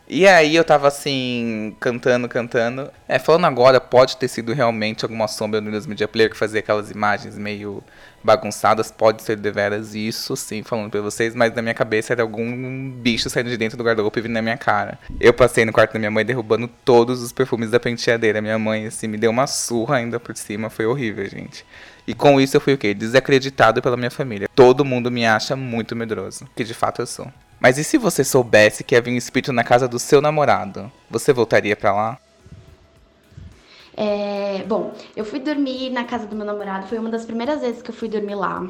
E 0.07 0.27
aí 0.27 0.57
eu 0.57 0.65
tava 0.65 0.89
assim, 0.89 1.77
cantando, 1.81 2.29
cantando. 2.29 2.91
É, 3.07 3.19
falando 3.19 3.47
agora, 3.47 3.81
pode 3.81 4.17
ter 4.17 4.29
sido 4.29 4.55
realmente 4.55 5.05
alguma 5.05 5.29
sombra 5.29 5.61
no 5.61 5.67
Windows 5.67 5.87
Media 5.87 6.09
Player 6.09 6.31
que 6.31 6.37
fazia 6.37 6.61
aquelas 6.61 6.91
imagens 6.91 7.37
meio 7.37 7.83
bagunçadas, 8.23 8.91
pode 8.91 9.23
ser 9.23 9.37
deveras 9.37 9.95
isso, 9.95 10.37
sim, 10.37 10.63
falando 10.63 10.91
pra 10.91 11.01
vocês, 11.01 11.35
mas 11.35 11.55
na 11.55 11.63
minha 11.63 11.75
cabeça 11.75 12.13
era 12.13 12.23
algum 12.23 12.91
bicho 12.91 13.31
saindo 13.31 13.51
de 13.51 13.57
dentro 13.57 13.77
do 13.77 13.85
guarda-roupa 13.85 14.19
e 14.19 14.23
vindo 14.23 14.33
na 14.33 14.43
minha 14.43 14.57
cara. 14.57 14.99
Eu 15.21 15.33
passei 15.33 15.65
no 15.65 15.73
quarto 15.73 15.93
da 15.93 15.99
minha 15.99 16.11
mãe 16.11 16.25
derrubando 16.25 16.69
todos 16.85 17.23
os 17.23 17.33
perfumes 17.33 17.71
da 17.71 17.81
penteadeira. 17.81 18.41
Minha 18.41 18.59
mãe, 18.59 18.87
assim, 18.87 19.09
me 19.09 19.17
deu 19.17 19.31
uma 19.31 19.47
surra 19.47 19.97
ainda 19.97 20.19
por 20.19 20.37
cima, 20.37 20.71
foi 20.71 20.87
horrível, 20.87 21.29
gente. 21.29 21.65
E 22.07 22.15
com 22.15 22.41
isso 22.41 22.57
eu 22.57 22.61
fui 22.61 22.75
o 22.75 22.79
quê? 22.79 22.95
Desacreditado 22.95 23.83
pela 23.83 23.97
minha 23.97 24.11
família. 24.11 24.49
Todo 24.55 24.85
mundo 24.85 25.11
me 25.11 25.27
acha 25.27 25.55
muito 25.55 25.95
medroso, 25.95 26.49
que 26.57 26.65
de 26.65 26.75
fato 26.75 27.03
eu 27.03 27.07
sou. 27.07 27.31
Mas 27.61 27.77
e 27.77 27.85
se 27.85 27.99
você 27.99 28.23
soubesse 28.23 28.85
que 28.85 28.95
havia 28.95 29.13
um 29.13 29.17
espírito 29.17 29.53
na 29.53 29.65
casa 29.65 29.89
do 29.89 29.99
seu 29.99 30.21
namorado? 30.21 30.91
Você 31.11 31.33
voltaria 31.33 31.75
pra 31.75 31.93
lá? 31.93 32.19
É, 34.01 34.63
bom, 34.63 34.93
eu 35.17 35.25
fui 35.25 35.41
dormir 35.41 35.91
na 35.91 36.05
casa 36.05 36.25
do 36.25 36.37
meu 36.37 36.47
namorado, 36.47 36.87
foi 36.87 36.99
uma 37.01 37.11
das 37.11 37.27
primeiras 37.27 37.61
vezes 37.61 37.83
que 37.83 37.91
eu 37.91 37.95
fui 37.95 38.09
dormir 38.09 38.37
lá. 38.37 38.63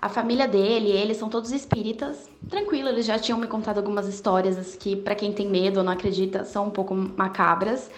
A 0.00 0.08
família 0.08 0.46
dele, 0.46 0.88
eles 0.88 1.16
são 1.16 1.28
todos 1.28 1.50
espíritas. 1.50 2.30
Tranquilo, 2.48 2.88
eles 2.88 3.04
já 3.04 3.18
tinham 3.18 3.40
me 3.40 3.48
contado 3.48 3.78
algumas 3.78 4.06
histórias 4.06 4.76
que, 4.76 4.94
pra 4.94 5.16
quem 5.16 5.32
tem 5.32 5.48
medo 5.48 5.78
ou 5.78 5.84
não 5.84 5.92
acredita, 5.92 6.44
são 6.44 6.66
um 6.68 6.70
pouco 6.70 6.94
macabras. 6.94 7.90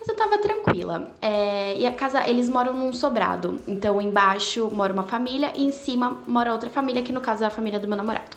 Mas 0.00 0.08
eu 0.08 0.16
tava 0.16 0.38
tranquila. 0.38 1.12
É, 1.22 1.78
e 1.78 1.86
a 1.86 1.92
casa, 1.92 2.28
eles 2.28 2.48
moram 2.48 2.72
num 2.72 2.92
sobrado. 2.92 3.60
Então 3.68 4.00
embaixo 4.02 4.68
mora 4.72 4.92
uma 4.92 5.04
família 5.04 5.52
e 5.54 5.64
em 5.64 5.70
cima 5.70 6.22
mora 6.26 6.52
outra 6.52 6.70
família, 6.70 7.02
que 7.02 7.12
no 7.12 7.20
caso 7.20 7.44
é 7.44 7.46
a 7.46 7.50
família 7.50 7.78
do 7.78 7.86
meu 7.86 7.96
namorado. 7.96 8.36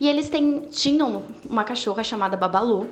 E 0.00 0.08
eles 0.08 0.28
têm, 0.28 0.62
tinham 0.70 1.22
uma 1.48 1.62
cachorra 1.62 2.02
chamada 2.02 2.36
Babalu. 2.36 2.88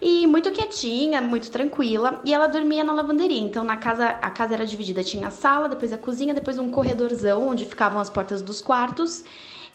E 0.00 0.26
muito 0.26 0.50
quietinha, 0.50 1.20
muito 1.20 1.50
tranquila. 1.50 2.20
E 2.24 2.34
ela 2.34 2.46
dormia 2.46 2.84
na 2.84 2.92
lavanderia. 2.92 3.40
Então 3.40 3.64
na 3.64 3.76
casa, 3.76 4.06
a 4.06 4.30
casa 4.30 4.54
era 4.54 4.66
dividida. 4.66 5.02
Tinha 5.02 5.28
a 5.28 5.30
sala, 5.30 5.68
depois 5.68 5.92
a 5.92 5.98
cozinha, 5.98 6.34
depois 6.34 6.58
um 6.58 6.70
corredorzão 6.70 7.48
onde 7.48 7.64
ficavam 7.64 8.00
as 8.00 8.10
portas 8.10 8.42
dos 8.42 8.60
quartos. 8.60 9.24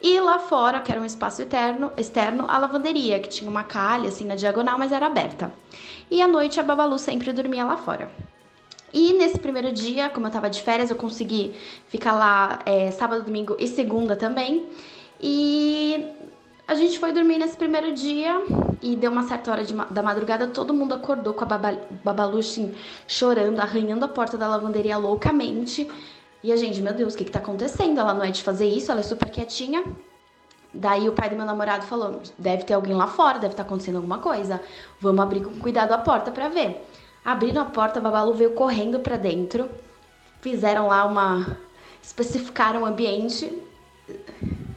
E 0.01 0.19
lá 0.19 0.39
fora, 0.39 0.79
que 0.79 0.91
era 0.91 1.01
um 1.01 1.05
espaço 1.05 1.41
externo, 1.41 1.91
externo, 1.97 2.45
a 2.47 2.57
lavanderia, 2.57 3.19
que 3.19 3.27
tinha 3.27 3.49
uma 3.49 3.63
calha 3.63 4.07
assim 4.07 4.25
na 4.25 4.35
diagonal, 4.35 4.77
mas 4.79 4.93
era 4.93 5.07
aberta. 5.07 5.51
E 6.09 6.21
à 6.21 6.27
noite 6.27 6.59
a 6.59 6.63
Babalu 6.63 6.97
sempre 6.97 7.33
dormia 7.33 7.65
lá 7.65 7.75
fora. 7.75 8.09
E 8.93 9.13
nesse 9.13 9.37
primeiro 9.37 9.71
dia, 9.71 10.09
como 10.09 10.25
eu 10.27 10.31
tava 10.31 10.49
de 10.49 10.61
férias, 10.61 10.89
eu 10.89 10.95
consegui 10.95 11.53
ficar 11.89 12.13
lá 12.13 12.59
é, 12.65 12.91
sábado, 12.91 13.23
domingo 13.23 13.55
e 13.59 13.67
segunda 13.67 14.15
também. 14.15 14.67
E 15.21 16.07
A 16.69 16.75
gente 16.75 16.99
foi 16.99 17.11
dormir 17.11 17.39
nesse 17.39 17.57
primeiro 17.57 17.91
dia 17.93 18.45
e 18.79 18.95
deu 18.95 19.11
uma 19.11 19.23
certa 19.23 19.51
hora 19.51 19.63
de, 19.63 19.73
da 19.73 20.03
madrugada, 20.03 20.45
todo 20.45 20.71
mundo 20.71 20.93
acordou 20.93 21.33
com 21.33 21.43
a 21.43 21.57
Babalu 22.03 22.37
assim, 22.37 22.75
chorando, 23.07 23.59
arranhando 23.59 24.05
a 24.05 24.07
porta 24.07 24.37
da 24.37 24.47
lavanderia 24.47 24.95
loucamente. 24.95 25.89
E 26.43 26.51
a 26.51 26.55
gente, 26.55 26.79
meu 26.79 26.93
Deus, 26.93 27.15
o 27.15 27.17
que, 27.17 27.25
que 27.25 27.31
tá 27.31 27.39
acontecendo? 27.39 27.99
Ela 27.99 28.13
não 28.13 28.23
é 28.23 28.29
de 28.29 28.43
fazer 28.43 28.67
isso, 28.67 28.91
ela 28.91 28.99
é 28.99 29.03
super 29.03 29.31
quietinha. 29.31 29.83
Daí 30.71 31.09
o 31.09 31.13
pai 31.13 31.31
do 31.31 31.35
meu 31.35 31.43
namorado 31.43 31.87
falou: 31.87 32.21
deve 32.37 32.65
ter 32.65 32.75
alguém 32.75 32.93
lá 32.93 33.07
fora, 33.07 33.39
deve 33.39 33.53
estar 33.53 33.63
tá 33.63 33.67
acontecendo 33.67 33.95
alguma 33.95 34.19
coisa. 34.19 34.61
Vamos 35.01 35.21
abrir 35.21 35.41
com 35.41 35.59
cuidado 35.59 35.91
a 35.93 35.97
porta 35.97 36.29
para 36.29 36.49
ver. 36.49 36.85
Abriram 37.25 37.63
a 37.63 37.65
porta, 37.65 37.97
a 37.97 38.01
Babalu 38.01 38.35
veio 38.35 38.51
correndo 38.51 38.99
para 38.99 39.17
dentro. 39.17 39.67
Fizeram 40.39 40.89
lá 40.89 41.03
uma. 41.07 41.57
especificaram 41.99 42.83
o 42.83 42.85
ambiente 42.85 43.51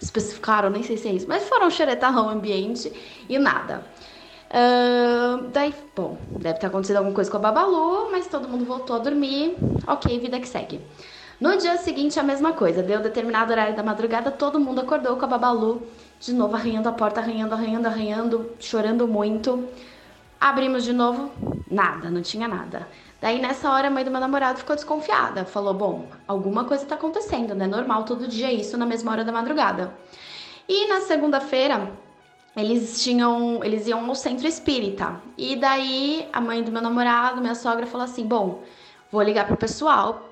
especificaram, 0.03 0.71
nem 0.71 0.83
sei 0.83 0.97
se 0.97 1.09
é 1.09 1.13
isso, 1.13 1.27
mas 1.29 1.49
foram 1.49 1.71
xeretar 1.71 2.15
o 2.17 2.29
ambiente 2.29 2.93
e 3.29 3.39
nada. 3.39 3.85
Uh, 4.53 5.49
daí, 5.49 5.75
bom, 5.97 6.19
deve 6.39 6.59
ter 6.59 6.67
acontecido 6.67 6.97
alguma 6.97 7.15
coisa 7.15 7.31
com 7.31 7.39
a 7.39 7.41
Babalu, 7.41 8.11
mas 8.11 8.27
todo 8.27 8.49
mundo 8.49 8.65
voltou 8.65 8.97
a 8.97 8.99
dormir. 8.99 9.57
Ok, 9.87 10.19
vida 10.19 10.39
que 10.39 10.47
segue. 10.47 10.81
No 11.41 11.57
dia 11.57 11.77
seguinte, 11.79 12.21
a 12.21 12.23
mesma 12.23 12.53
coisa. 12.53 12.83
Deu 12.83 13.01
determinado 13.01 13.51
horário 13.51 13.75
da 13.75 13.83
madrugada, 13.83 14.31
todo 14.31 14.61
mundo 14.61 14.81
acordou 14.81 15.17
com 15.17 15.25
a 15.25 15.29
Babalu, 15.29 15.83
de 16.21 16.33
novo 16.35 16.55
arranhando 16.55 16.89
a 16.89 16.93
porta, 16.93 17.21
arranhando, 17.21 17.55
arranhando, 17.55 17.89
arranhando, 17.89 18.51
chorando 18.61 19.09
muito. 19.09 19.67
Abrimos 20.39 20.85
de 20.85 20.93
novo, 20.93 21.31
nada, 21.71 22.11
não 22.11 22.21
tinha 22.21 22.47
nada. 22.47 22.87
Daí 23.23 23.41
nessa 23.41 23.71
hora 23.71 23.87
a 23.87 23.91
mãe 23.91 24.05
do 24.05 24.11
meu 24.11 24.21
namorado 24.21 24.59
ficou 24.59 24.75
desconfiada, 24.75 25.45
falou: 25.45 25.73
"Bom, 25.73 26.07
alguma 26.27 26.65
coisa 26.65 26.85
tá 26.85 26.97
acontecendo, 26.97 27.55
não 27.55 27.65
é 27.65 27.69
normal 27.69 28.03
todo 28.05 28.27
dia 28.27 28.53
isso 28.53 28.77
na 28.77 28.85
mesma 28.85 29.13
hora 29.13 29.25
da 29.25 29.31
madrugada". 29.31 29.95
E 30.69 30.89
na 30.89 31.01
segunda-feira 31.03 31.93
eles 32.57 33.01
tinham, 33.03 33.63
eles 33.63 33.87
iam 33.87 34.05
ao 34.09 34.15
centro 34.17 34.49
espírita. 34.49 35.21
E 35.39 35.55
daí 35.55 36.29
a 36.33 36.41
mãe 36.41 36.65
do 36.65 36.73
meu 36.73 36.83
namorado, 36.83 37.41
minha 37.41 37.55
sogra 37.55 37.87
falou 37.87 38.05
assim: 38.05 38.27
"Bom, 38.27 38.61
vou 39.11 39.23
ligar 39.23 39.47
pro 39.47 39.57
pessoal 39.57 40.29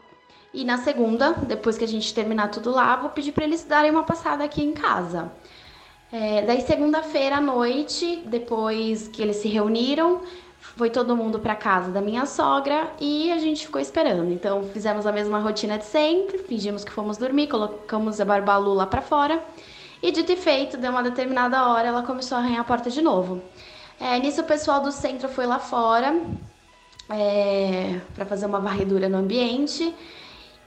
e 0.53 0.65
na 0.65 0.79
segunda, 0.79 1.33
depois 1.33 1.79
que 1.79 1.85
a 1.85 1.89
gente 1.89 2.13
terminar 2.13 2.49
tudo 2.51 2.73
lá, 2.73 2.97
vou 2.97 3.11
pedir 3.11 3.31
para 3.31 3.45
eles 3.45 3.63
darem 3.63 3.93
uma 3.93 4.03
passada 4.03 4.43
aqui 4.43 4.65
em 4.65 4.73
casa". 4.73 5.31
É, 6.13 6.43
daí 6.43 6.61
segunda-feira 6.63 7.37
à 7.37 7.41
noite, 7.41 8.25
depois 8.27 9.07
que 9.07 9.23
eles 9.23 9.37
se 9.37 9.47
reuniram, 9.47 10.23
foi 10.77 10.91
todo 10.91 11.17
mundo 11.17 11.39
para 11.39 11.55
casa 11.55 11.91
da 11.91 12.01
minha 12.01 12.27
sogra 12.27 12.91
e 13.01 13.31
a 13.33 13.39
gente 13.39 13.67
ficou 13.67 13.81
esperando. 13.81 14.33
Então 14.33 14.65
fizemos 14.73 15.07
a 15.07 15.13
mesma 15.13 15.39
rotina 15.39 15.79
de 15.79 15.85
sempre, 15.85 16.39
fingimos 16.39 16.85
que 16.85 16.93
fomos 16.93 17.17
dormir, 17.17 17.49
colocamos 17.49 18.21
a 18.21 18.25
Barbalu 18.25 18.75
lá 18.75 18.87
para 18.87 19.03
fora. 19.03 19.43
E 20.03 20.11
dito 20.11 20.33
e 20.33 20.37
feito, 20.37 20.77
deu 20.79 20.91
uma 20.91 21.03
determinada 21.03 21.69
hora, 21.69 21.89
ela 21.89 22.03
começou 22.03 22.39
a 22.39 22.41
arranhar 22.41 22.61
a 22.61 22.65
porta 22.65 22.89
de 22.89 23.03
novo. 23.03 23.43
É, 24.01 24.19
nisso 24.19 24.41
o 24.41 24.45
pessoal 24.45 24.81
do 24.81 24.91
centro 24.91 25.29
foi 25.29 25.47
lá 25.47 25.59
fora 25.59 26.19
é, 27.11 28.01
para 28.15 28.25
fazer 28.25 28.47
uma 28.47 28.61
varredura 28.61 29.09
no 29.09 29.19
ambiente. 29.19 29.95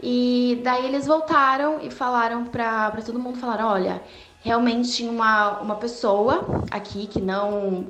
E 0.02 0.62
daí 0.64 0.86
eles 0.86 1.08
voltaram 1.08 1.80
e 1.82 1.90
falaram 1.90 2.46
para 2.46 2.92
todo 3.04 3.18
mundo, 3.18 3.40
falaram, 3.40 3.70
olha, 3.70 4.04
realmente 4.42 4.92
tinha 4.92 5.10
uma, 5.10 5.62
uma 5.62 5.76
pessoa 5.76 6.64
aqui 6.70 7.08
que 7.08 7.22
não 7.22 7.88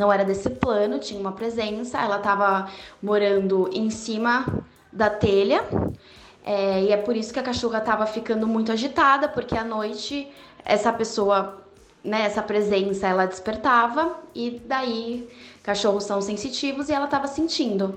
não 0.00 0.10
era 0.10 0.24
desse 0.24 0.48
plano, 0.48 0.98
tinha 0.98 1.20
uma 1.20 1.32
presença, 1.32 2.00
ela 2.00 2.16
estava 2.16 2.70
morando 3.02 3.68
em 3.70 3.90
cima 3.90 4.46
da 4.90 5.10
telha. 5.10 5.62
É, 6.42 6.84
e 6.84 6.88
é 6.90 6.96
por 6.96 7.14
isso 7.14 7.34
que 7.34 7.38
a 7.38 7.42
cachorra 7.42 7.80
estava 7.80 8.06
ficando 8.06 8.46
muito 8.46 8.72
agitada, 8.72 9.28
porque 9.28 9.54
à 9.54 9.62
noite 9.62 10.26
essa 10.64 10.90
pessoa, 10.90 11.62
né, 12.02 12.22
essa 12.22 12.42
presença, 12.42 13.06
ela 13.06 13.26
despertava 13.26 14.16
e 14.34 14.62
daí 14.64 15.28
cachorros 15.62 16.04
são 16.04 16.22
sensitivos 16.22 16.88
e 16.88 16.94
ela 16.94 17.04
estava 17.04 17.26
sentindo. 17.26 17.94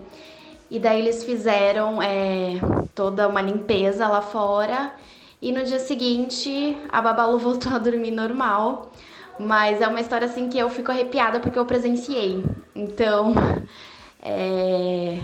E 0.69 0.79
daí 0.79 0.99
eles 0.99 1.23
fizeram 1.23 2.01
é, 2.01 2.59
toda 2.93 3.29
uma 3.29 3.41
limpeza 3.41 4.09
lá 4.09 4.21
fora 4.21 4.93
e 5.41 5.53
no 5.53 5.63
dia 5.63 5.79
seguinte 5.79 6.77
a 6.91 7.01
Babalu 7.01 7.39
voltou 7.47 7.71
a 7.71 7.77
dormir 7.77 8.11
normal. 8.11 8.91
Mas 9.39 9.81
é 9.81 9.87
uma 9.87 10.01
história 10.01 10.27
assim 10.27 10.49
que 10.49 10.57
eu 10.57 10.69
fico 10.69 10.91
arrepiada 10.91 11.39
porque 11.39 11.57
eu 11.57 11.65
presenciei. 11.65 12.43
Então, 12.75 13.33
é, 14.21 15.19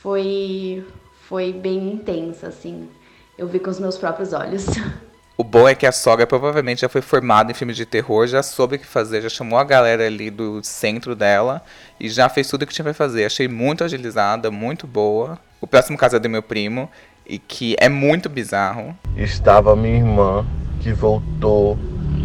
foi, 0.00 0.84
foi 1.28 1.52
bem 1.52 1.92
intensa, 1.92 2.48
assim. 2.48 2.88
Eu 3.38 3.46
vi 3.46 3.58
com 3.58 3.70
os 3.70 3.78
meus 3.78 3.96
próprios 3.96 4.32
olhos. 4.32 4.66
O 5.38 5.44
bom 5.44 5.68
é 5.68 5.74
que 5.74 5.84
a 5.84 5.92
sogra 5.92 6.26
provavelmente 6.26 6.80
já 6.80 6.88
foi 6.88 7.02
formada 7.02 7.50
em 7.50 7.54
filmes 7.54 7.76
de 7.76 7.84
terror, 7.84 8.26
já 8.26 8.42
soube 8.42 8.76
o 8.76 8.78
que 8.78 8.86
fazer, 8.86 9.20
já 9.20 9.28
chamou 9.28 9.58
a 9.58 9.64
galera 9.64 10.06
ali 10.06 10.30
do 10.30 10.64
centro 10.64 11.14
dela 11.14 11.62
e 12.00 12.08
já 12.08 12.26
fez 12.30 12.48
tudo 12.48 12.62
o 12.62 12.66
que 12.66 12.72
tinha 12.72 12.84
pra 12.84 12.94
fazer. 12.94 13.26
Achei 13.26 13.46
muito 13.46 13.84
agilizada, 13.84 14.50
muito 14.50 14.86
boa. 14.86 15.38
O 15.60 15.66
próximo 15.66 15.98
caso 15.98 16.16
é 16.16 16.18
do 16.18 16.30
meu 16.30 16.42
primo, 16.42 16.90
e 17.26 17.38
que 17.38 17.76
é 17.78 17.88
muito 17.88 18.28
bizarro. 18.28 18.96
Estava 19.16 19.76
minha 19.76 19.98
irmã, 19.98 20.46
que 20.80 20.92
voltou 20.92 21.76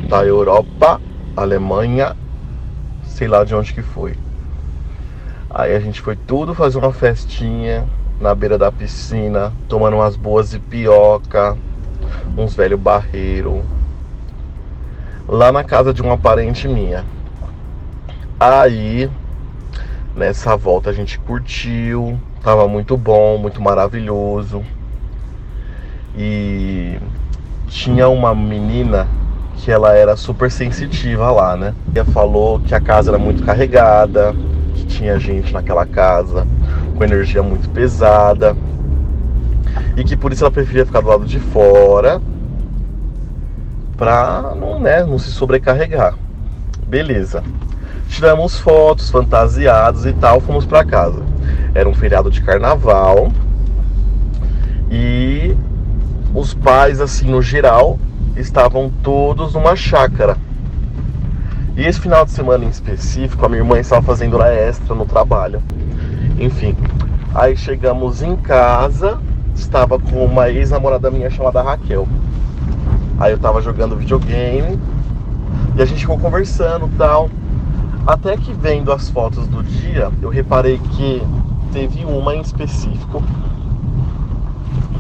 da 0.08 0.24
Europa 0.24 1.02
Alemanha, 1.36 2.16
sei 3.04 3.28
lá 3.28 3.44
de 3.44 3.56
onde 3.56 3.74
que 3.74 3.82
foi. 3.82 4.16
Aí 5.50 5.76
a 5.76 5.80
gente 5.80 6.02
foi 6.02 6.16
tudo 6.16 6.54
fazer 6.54 6.78
uma 6.78 6.94
festinha 6.94 7.86
na 8.20 8.36
beira 8.36 8.58
da 8.58 8.72
piscina, 8.72 9.52
tomando 9.68 9.96
umas 9.98 10.16
boas 10.16 10.52
de 10.52 10.60
pioca, 10.60 11.58
uns 12.38 12.54
velho 12.54 12.78
barreiro, 12.78 13.64
lá 15.28 15.52
na 15.52 15.64
casa 15.64 15.94
de 15.94 16.02
uma 16.02 16.18
parente 16.18 16.68
minha. 16.68 17.04
Aí, 18.40 19.10
nessa 20.16 20.56
volta 20.56 20.90
a 20.90 20.94
gente 20.94 21.18
curtiu, 21.20 22.20
tava 22.44 22.68
muito 22.68 22.98
bom, 22.98 23.38
muito 23.38 23.62
maravilhoso. 23.62 24.64
E 26.16 26.98
tinha 27.68 28.10
uma 28.10 28.36
menina 28.36 29.08
que 29.62 29.72
ela 29.72 29.96
era 29.96 30.16
super 30.16 30.50
sensitiva 30.50 31.30
lá, 31.30 31.56
né? 31.56 31.76
Ela 31.94 32.06
falou 32.06 32.60
que 32.60 32.74
a 32.74 32.82
casa 32.82 33.12
era 33.12 33.20
muito 33.20 33.44
carregada, 33.44 34.36
que 34.74 34.86
tinha 34.86 35.20
gente 35.20 35.54
naquela 35.54 35.86
casa 35.86 36.48
com 36.98 37.04
energia 37.04 37.44
muito 37.44 37.70
pesada 37.70 38.56
e 39.96 40.04
que 40.04 40.18
por 40.18 40.34
isso 40.34 40.44
ela 40.44 40.52
preferia 40.52 40.86
ficar 40.86 41.02
do 41.02 41.08
lado 41.08 41.26
de 41.26 41.40
fora 41.40 42.20
pra 43.96 44.56
não, 44.60 44.80
né, 44.80 45.04
não 45.04 45.20
se 45.20 45.30
sobrecarregar. 45.30 46.16
Beleza. 46.88 47.44
Tiramos 48.10 48.60
fotos 48.60 49.12
fantasiados 49.12 50.08
e 50.08 50.14
tal, 50.14 50.42
fomos 50.42 50.66
para 50.66 50.84
casa. 50.84 51.22
Era 51.76 51.88
um 51.88 51.94
feriado 51.94 52.32
de 52.32 52.42
carnaval 52.42 53.32
e 54.90 55.56
os 56.34 56.54
pais, 56.56 57.00
assim, 57.00 57.30
no 57.30 57.44
geral, 57.44 58.00
estavam 58.42 58.92
todos 59.02 59.54
numa 59.54 59.76
chácara. 59.76 60.36
E 61.78 61.84
esse 61.84 62.00
final 62.00 62.26
de 62.26 62.32
semana 62.32 62.66
em 62.66 62.70
específico, 62.70 63.46
a 63.46 63.50
minha 63.50 63.62
irmã 63.62 63.80
estava 63.80 64.02
fazendo 64.02 64.36
hora 64.36 64.54
extra 64.54 64.94
no 64.94 65.06
trabalho. 65.06 65.62
Enfim, 66.38 66.76
aí 67.34 67.56
chegamos 67.56 68.22
em 68.22 68.36
casa, 68.36 69.20
estava 69.56 69.98
com 69.98 70.26
uma 70.26 70.50
ex-namorada 70.50 71.10
minha 71.10 71.30
chamada 71.30 71.62
Raquel. 71.62 72.08
Aí 73.20 73.32
eu 73.32 73.38
tava 73.38 73.62
jogando 73.62 73.96
videogame 73.96 74.80
e 75.76 75.82
a 75.82 75.86
gente 75.86 76.02
ficou 76.02 76.18
conversando 76.18 76.90
tal. 76.98 77.30
Até 78.06 78.36
que 78.36 78.52
vendo 78.52 78.92
as 78.92 79.10
fotos 79.10 79.48
do 79.48 79.64
dia, 79.64 80.12
eu 80.22 80.30
reparei 80.30 80.80
que 80.80 81.22
teve 81.72 82.04
uma 82.04 82.36
em 82.36 82.42
específico 82.42 83.24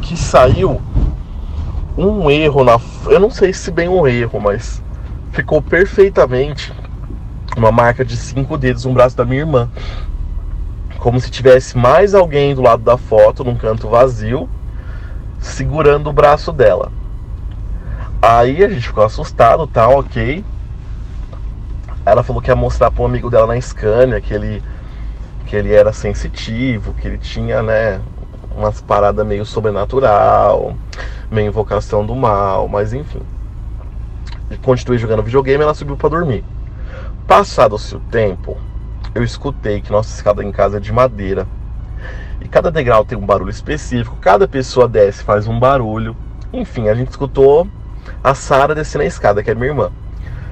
que 0.02 0.16
saiu 0.16 0.80
um 1.98 2.30
erro 2.30 2.64
na. 2.64 2.80
Eu 3.06 3.20
não 3.20 3.30
sei 3.30 3.54
se 3.54 3.72
bem 3.72 3.90
um 3.90 4.08
erro, 4.08 4.40
mas 4.40 4.82
ficou 5.32 5.62
perfeitamente 5.62 6.74
uma 7.58 7.72
marca 7.72 8.06
de 8.06 8.16
cinco 8.16 8.58
dedos 8.58 8.86
no 8.86 8.94
braço 8.94 9.16
da 9.16 9.26
minha 9.26 9.42
irmã. 9.42 9.70
Como 10.98 11.20
se 11.20 11.32
tivesse 11.32 11.78
mais 11.78 12.14
alguém 12.14 12.54
do 12.54 12.62
lado 12.62 12.84
da 12.84 12.98
foto, 12.98 13.44
num 13.44 13.56
canto 13.56 13.90
vazio, 13.90 14.48
segurando 15.40 16.10
o 16.10 16.14
braço 16.14 16.52
dela. 16.52 16.92
Aí 18.22 18.64
a 18.64 18.70
gente 18.70 18.88
ficou 18.88 19.04
assustado, 19.04 19.66
tá, 19.66 19.88
ok. 19.88 20.46
Ela 22.06 22.24
falou 22.24 22.42
que 22.42 22.52
ia 22.52 22.56
mostrar 22.56 22.92
para 22.92 23.02
um 23.02 23.06
amigo 23.06 23.30
dela 23.30 23.48
na 23.48 23.60
Scania 23.60 24.22
que 24.22 24.34
ele, 24.34 24.62
que 25.48 25.56
ele 25.56 25.74
era 25.74 25.92
sensitivo, 25.92 26.94
que 26.94 27.08
ele 27.08 27.18
tinha, 27.18 27.64
né, 27.64 28.00
umas 28.56 28.82
paradas 28.82 29.26
meio 29.26 29.46
sobrenatural 29.46 30.76
meio 31.32 31.48
invocação 31.48 32.06
do 32.06 32.14
mal, 32.14 32.68
mas 32.68 32.94
enfim. 32.94 33.22
Continuei 34.62 35.00
jogando 35.00 35.24
videogame 35.24 35.62
e 35.62 35.64
ela 35.64 35.74
subiu 35.74 35.96
para 35.96 36.10
dormir. 36.10 36.44
Passado-se 37.26 37.96
o 37.96 38.00
tempo, 38.00 38.58
eu 39.16 39.24
escutei 39.24 39.80
que 39.80 39.92
nossa 39.92 40.14
escada 40.14 40.44
em 40.44 40.52
casa 40.52 40.78
é 40.78 40.80
de 40.80 40.92
madeira. 40.92 41.48
E 42.42 42.48
cada 42.50 42.70
degrau 42.70 43.06
tem 43.06 43.18
um 43.18 43.26
barulho 43.26 43.50
específico, 43.50 44.18
cada 44.20 44.48
pessoa 44.48 44.90
desce 44.90 45.24
faz 45.24 45.48
um 45.48 45.58
barulho. 45.58 46.18
Enfim, 46.52 46.90
a 46.90 46.94
gente 46.94 47.12
escutou 47.12 47.66
a 48.22 48.36
Sara 48.36 48.76
descendo 48.76 49.06
a 49.06 49.08
escada, 49.08 49.42
que 49.42 49.50
é 49.50 49.56
minha 49.56 49.68
irmã. 49.68 49.90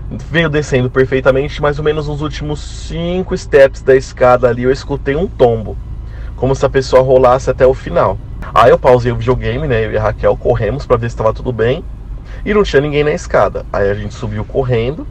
veio 0.09 0.49
descendo 0.49 0.89
perfeitamente, 0.89 1.61
mais 1.61 1.77
ou 1.77 1.83
menos 1.83 2.07
nos 2.07 2.21
últimos 2.21 2.61
cinco 2.61 3.37
steps 3.37 3.81
da 3.81 3.95
escada 3.95 4.47
ali, 4.47 4.63
eu 4.63 4.71
escutei 4.71 5.15
um 5.15 5.27
tombo, 5.27 5.75
como 6.39 6.55
se 6.55 6.65
a 6.65 6.69
pessoa 6.69 7.03
rolasse 7.03 7.49
até 7.49 7.67
o 7.67 7.73
final. 7.73 8.17
Aí 8.55 8.71
eu 8.71 8.79
pausei 8.79 9.11
o 9.11 9.15
videogame, 9.17 9.67
né? 9.67 9.85
Eu 9.85 9.91
e 9.91 9.97
a 9.97 10.01
Raquel 10.01 10.35
corremos 10.37 10.85
para 10.85 10.95
ver 10.95 11.09
se 11.09 11.13
estava 11.13 11.33
tudo 11.33 11.51
bem 11.51 11.83
e 12.45 12.53
não 12.53 12.63
tinha 12.63 12.81
ninguém 12.81 13.03
na 13.03 13.11
escada. 13.11 13.65
Aí 13.71 13.89
a 13.89 13.93
gente 13.93 14.13
subiu 14.13 14.45
correndo, 14.45 15.05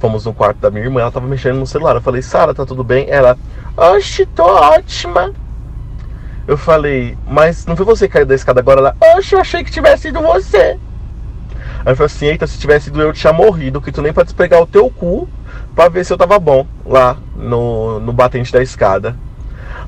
fomos 0.00 0.26
no 0.26 0.34
quarto 0.34 0.58
da 0.58 0.70
minha 0.70 0.84
irmã, 0.84 1.00
ela 1.02 1.12
tava 1.12 1.26
mexendo 1.26 1.58
no 1.58 1.66
celular. 1.66 1.94
Eu 1.94 2.00
falei, 2.00 2.20
Sara, 2.20 2.52
tá 2.52 2.66
tudo 2.66 2.82
bem? 2.82 3.06
Ela, 3.08 3.38
oxe, 3.76 4.26
tô 4.26 4.44
ótima. 4.44 5.32
Eu 6.48 6.58
falei, 6.58 7.16
mas 7.26 7.64
não 7.64 7.76
foi 7.76 7.86
você 7.86 8.08
que 8.08 8.14
caiu 8.14 8.26
da 8.26 8.34
escada 8.34 8.58
agora? 8.58 8.80
Ela, 8.80 8.96
oxe, 9.16 9.34
eu 9.34 9.40
achei 9.40 9.62
que 9.62 9.70
tivesse 9.70 10.02
sido 10.02 10.20
você. 10.20 10.78
Aí 11.84 11.92
eu 11.92 11.96
falei 11.96 12.06
assim, 12.06 12.26
eita, 12.26 12.46
se 12.46 12.58
tivesse 12.58 12.86
sido 12.86 13.00
eu, 13.00 13.08
eu 13.08 13.12
tinha 13.12 13.32
morrido, 13.32 13.80
que 13.80 13.92
tu 13.92 14.02
nem 14.02 14.12
pode 14.12 14.34
pegar 14.34 14.60
o 14.60 14.66
teu 14.66 14.90
cu 14.90 15.28
pra 15.76 15.88
ver 15.88 16.04
se 16.04 16.12
eu 16.12 16.18
tava 16.18 16.36
bom 16.40 16.66
lá 16.84 17.16
no, 17.36 18.00
no 18.00 18.12
batente 18.12 18.52
da 18.52 18.60
escada. 18.60 19.16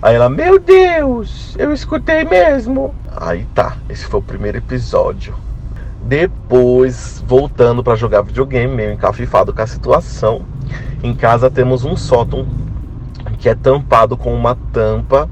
Aí 0.00 0.14
ela, 0.14 0.28
meu 0.28 0.61
Deus, 0.61 1.56
eu 1.58 1.72
escutei 1.72 2.24
mesmo. 2.24 2.94
Aí 3.16 3.44
tá, 3.54 3.76
esse 3.88 4.06
foi 4.06 4.20
o 4.20 4.22
primeiro 4.22 4.58
episódio. 4.58 5.34
Depois, 6.02 7.22
voltando 7.26 7.82
para 7.82 7.96
jogar 7.96 8.22
videogame, 8.22 8.74
meio 8.74 8.92
encafifado 8.92 9.52
com 9.52 9.61
a 9.61 9.66
situação. 9.66 10.42
Em 11.02 11.12
casa 11.14 11.50
temos 11.50 11.84
um 11.84 11.96
sótão 11.96 12.46
que 13.38 13.48
é 13.48 13.54
tampado 13.54 14.16
com 14.16 14.32
uma 14.32 14.56
tampa 14.72 15.28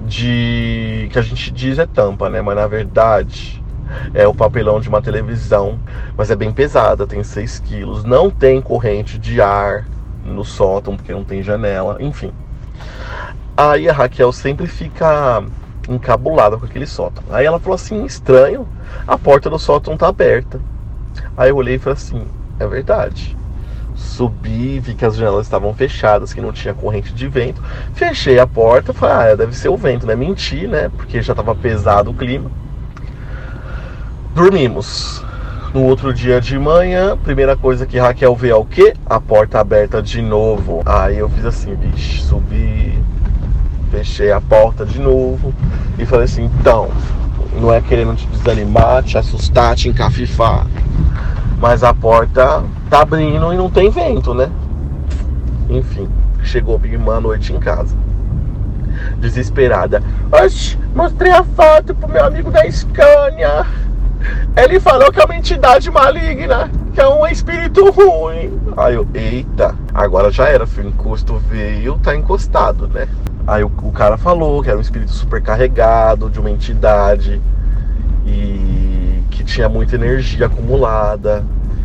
de. 0.00 1.08
que 1.12 1.18
a 1.18 1.22
gente 1.22 1.52
diz 1.52 1.78
é 1.78 1.86
tampa, 1.86 2.28
né? 2.28 2.42
Mas 2.42 2.56
na 2.56 2.66
verdade 2.66 3.62
é 4.12 4.26
o 4.26 4.34
papelão 4.34 4.80
de 4.80 4.88
uma 4.88 5.00
televisão. 5.00 5.78
Mas 6.16 6.30
é 6.30 6.36
bem 6.36 6.52
pesada, 6.52 7.06
tem 7.06 7.22
6 7.22 7.60
quilos. 7.60 8.04
Não 8.04 8.30
tem 8.30 8.60
corrente 8.60 9.16
de 9.18 9.40
ar 9.40 9.86
no 10.24 10.44
sótão, 10.44 10.96
porque 10.96 11.12
não 11.12 11.22
tem 11.22 11.40
janela, 11.42 11.96
enfim. 12.00 12.32
Aí 13.56 13.88
a 13.88 13.92
Raquel 13.92 14.32
sempre 14.32 14.66
fica 14.66 15.42
encabulada 15.88 16.56
com 16.56 16.66
aquele 16.66 16.86
sótão. 16.86 17.24
Aí 17.30 17.46
ela 17.46 17.58
falou 17.58 17.74
assim: 17.74 18.04
estranho, 18.04 18.68
a 19.06 19.16
porta 19.16 19.48
do 19.48 19.58
sótão 19.58 19.96
tá 19.96 20.08
aberta. 20.08 20.60
Aí 21.36 21.50
eu 21.50 21.56
olhei 21.56 21.76
e 21.76 21.78
falei 21.78 21.96
assim: 21.96 22.22
é 22.58 22.66
verdade. 22.66 23.36
Subi, 23.94 24.78
vi 24.78 24.94
que 24.94 25.06
as 25.06 25.16
janelas 25.16 25.46
estavam 25.46 25.72
fechadas, 25.72 26.34
que 26.34 26.40
não 26.40 26.52
tinha 26.52 26.74
corrente 26.74 27.14
de 27.14 27.26
vento. 27.28 27.62
Fechei 27.94 28.38
a 28.38 28.46
porta, 28.46 28.92
falei: 28.92 29.32
ah, 29.32 29.34
deve 29.34 29.56
ser 29.56 29.70
o 29.70 29.76
vento, 29.76 30.06
né? 30.06 30.14
Menti, 30.14 30.66
né? 30.66 30.90
Porque 30.94 31.22
já 31.22 31.32
estava 31.32 31.54
pesado 31.54 32.10
o 32.10 32.14
clima. 32.14 32.50
Dormimos. 34.34 35.24
No 35.72 35.82
outro 35.82 36.12
dia 36.12 36.40
de 36.40 36.58
manhã, 36.58 37.18
primeira 37.18 37.56
coisa 37.56 37.84
que 37.86 37.98
Raquel 37.98 38.34
vê 38.34 38.48
é 38.48 38.54
o 38.54 38.64
quê? 38.64 38.94
A 39.04 39.20
porta 39.20 39.60
aberta 39.60 40.02
de 40.02 40.22
novo. 40.22 40.82
Aí 40.86 41.18
eu 41.18 41.28
fiz 41.28 41.44
assim, 41.44 41.74
bicho, 41.74 42.22
subi, 42.22 42.98
fechei 43.96 44.30
a 44.30 44.42
porta 44.42 44.84
de 44.84 45.00
novo 45.00 45.54
e 45.98 46.04
falei 46.04 46.26
assim: 46.26 46.44
então, 46.44 46.90
não 47.58 47.72
é 47.72 47.80
querendo 47.80 48.14
te 48.14 48.26
desanimar, 48.26 49.02
te 49.02 49.16
assustar, 49.16 49.74
te 49.74 49.88
encafifar, 49.88 50.66
mas 51.58 51.82
a 51.82 51.94
porta 51.94 52.62
tá 52.90 53.00
abrindo 53.00 53.54
e 53.54 53.56
não 53.56 53.70
tem 53.70 53.90
vento, 53.90 54.34
né? 54.34 54.50
Enfim, 55.70 56.08
chegou 56.42 56.78
minha 56.78 56.94
irmã 56.94 57.16
à 57.16 57.20
noite 57.20 57.54
em 57.54 57.58
casa. 57.58 57.96
Desesperada. 59.18 60.02
Oxe, 60.30 60.78
mostrei 60.94 61.32
a 61.32 61.42
foto 61.42 61.94
pro 61.94 62.08
meu 62.08 62.24
amigo 62.24 62.50
da 62.50 62.70
Scania. 62.70 63.64
Ele 64.56 64.78
falou 64.78 65.10
que 65.10 65.20
é 65.20 65.24
uma 65.24 65.36
entidade 65.36 65.90
maligna, 65.90 66.70
que 66.92 67.00
é 67.00 67.08
um 67.08 67.26
espírito 67.26 67.90
ruim. 67.90 68.58
Aí 68.76 68.94
eu, 68.94 69.06
eita, 69.14 69.74
agora 69.94 70.30
já 70.30 70.48
era, 70.48 70.66
filho. 70.66 70.88
Encosto 70.88 71.36
veio, 71.48 71.98
tá 71.98 72.14
encostado, 72.14 72.88
né? 72.88 73.06
Aí 73.46 73.62
o, 73.62 73.66
o, 73.66 73.92
cara 73.92 74.16
falou 74.16 74.62
que 74.62 74.68
era 74.68 74.76
um 74.76 74.80
espírito 74.80 75.12
super 75.12 75.40
carregado 75.40 76.28
de 76.28 76.40
uma 76.40 76.50
entidade 76.50 77.40
e 78.26 79.22
que 79.30 79.44
tinha 79.44 79.68
muita 79.68 79.94
energia 79.94 80.46
acumulada 80.46 81.44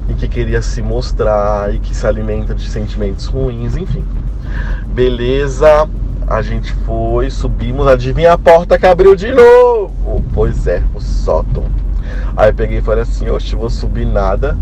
e 0.10 0.14
que 0.16 0.28
queria 0.28 0.62
se 0.62 0.82
mostrar 0.82 1.74
e 1.74 1.80
que 1.80 1.96
se 1.96 2.08
alimenta 2.08 2.56
de 2.56 2.68
sentimentos 2.68 3.28
ruins, 3.28 3.78
enfim. 3.78 4.04
Beleza, 4.88 5.88
a 6.28 6.42
gente 6.42 6.74
foi, 6.74 7.30
subimos, 7.30 7.88
adivinha 7.88 8.34
a 8.34 8.38
porta 8.38 8.80
que 8.80 8.88
abriu 8.88 9.16
de 9.16 9.32
novo? 9.32 10.24
Pois 10.34 10.66
é, 10.66 10.82
o 10.96 11.00
sótão. 11.00 11.66
Aí 12.36 12.52
peguei 12.52 12.80
e 12.80 12.82
falei 12.82 13.04
assim, 13.04 13.30
oxe, 13.30 13.56
vou 13.56 13.70
subir 13.70 14.06
nada, 14.06 14.58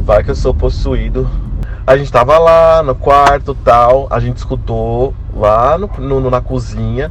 vai 0.00 0.22
que 0.22 0.30
eu 0.30 0.34
sou 0.34 0.52
possuído. 0.52 1.28
A 1.86 1.96
gente 1.96 2.12
tava 2.12 2.36
lá 2.38 2.82
no 2.82 2.94
quarto 2.94 3.54
tal, 3.54 4.06
a 4.10 4.20
gente 4.20 4.36
escutou 4.36 5.14
lá 5.38 5.78
no, 5.78 5.88
no, 6.20 6.30
na 6.30 6.40
cozinha 6.40 7.10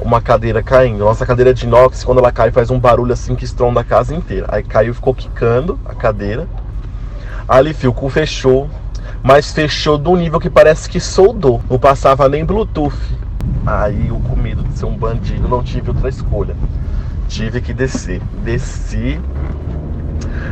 uma 0.00 0.20
cadeira 0.20 0.62
caindo. 0.62 1.04
Nossa 1.04 1.24
cadeira 1.24 1.50
é 1.50 1.52
de 1.52 1.66
inox, 1.66 2.04
quando 2.04 2.18
ela 2.18 2.32
cai, 2.32 2.50
faz 2.50 2.70
um 2.70 2.78
barulho 2.78 3.12
assim 3.12 3.34
que 3.34 3.44
estronda 3.44 3.80
a 3.80 3.84
casa 3.84 4.14
inteira. 4.14 4.46
Aí 4.50 4.62
caiu, 4.62 4.94
ficou 4.94 5.14
quicando 5.14 5.78
a 5.84 5.94
cadeira. 5.94 6.46
Ali, 7.48 7.72
fio, 7.72 7.90
o 7.90 7.94
cu 7.94 8.08
fechou, 8.08 8.68
mas 9.22 9.52
fechou 9.52 9.96
do 9.96 10.16
nível 10.16 10.40
que 10.40 10.50
parece 10.50 10.88
que 10.88 11.00
soldou. 11.00 11.62
Não 11.70 11.78
passava 11.78 12.28
nem 12.28 12.44
Bluetooth. 12.44 12.96
Aí, 13.64 14.08
eu 14.08 14.16
com 14.16 14.36
medo 14.36 14.62
de 14.64 14.76
ser 14.76 14.86
um 14.86 14.96
bandido, 14.96 15.48
não 15.48 15.62
tive 15.62 15.90
outra 15.90 16.08
escolha. 16.08 16.56
Tive 17.28 17.60
que 17.60 17.72
descer. 17.72 18.20
Desci. 18.42 19.20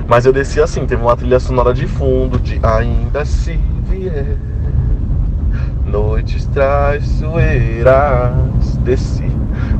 Mas 0.06 0.26
eu 0.26 0.32
desci 0.32 0.60
assim, 0.60 0.86
teve 0.86 1.02
uma 1.02 1.16
trilha 1.16 1.40
sonora 1.40 1.72
de 1.72 1.86
fundo 1.86 2.38
de 2.38 2.60
Ainda 2.62 3.24
se 3.24 3.58
vier 3.88 4.36
noites 5.86 6.46
traiçoeiras. 6.46 8.32
Desci. 8.78 9.30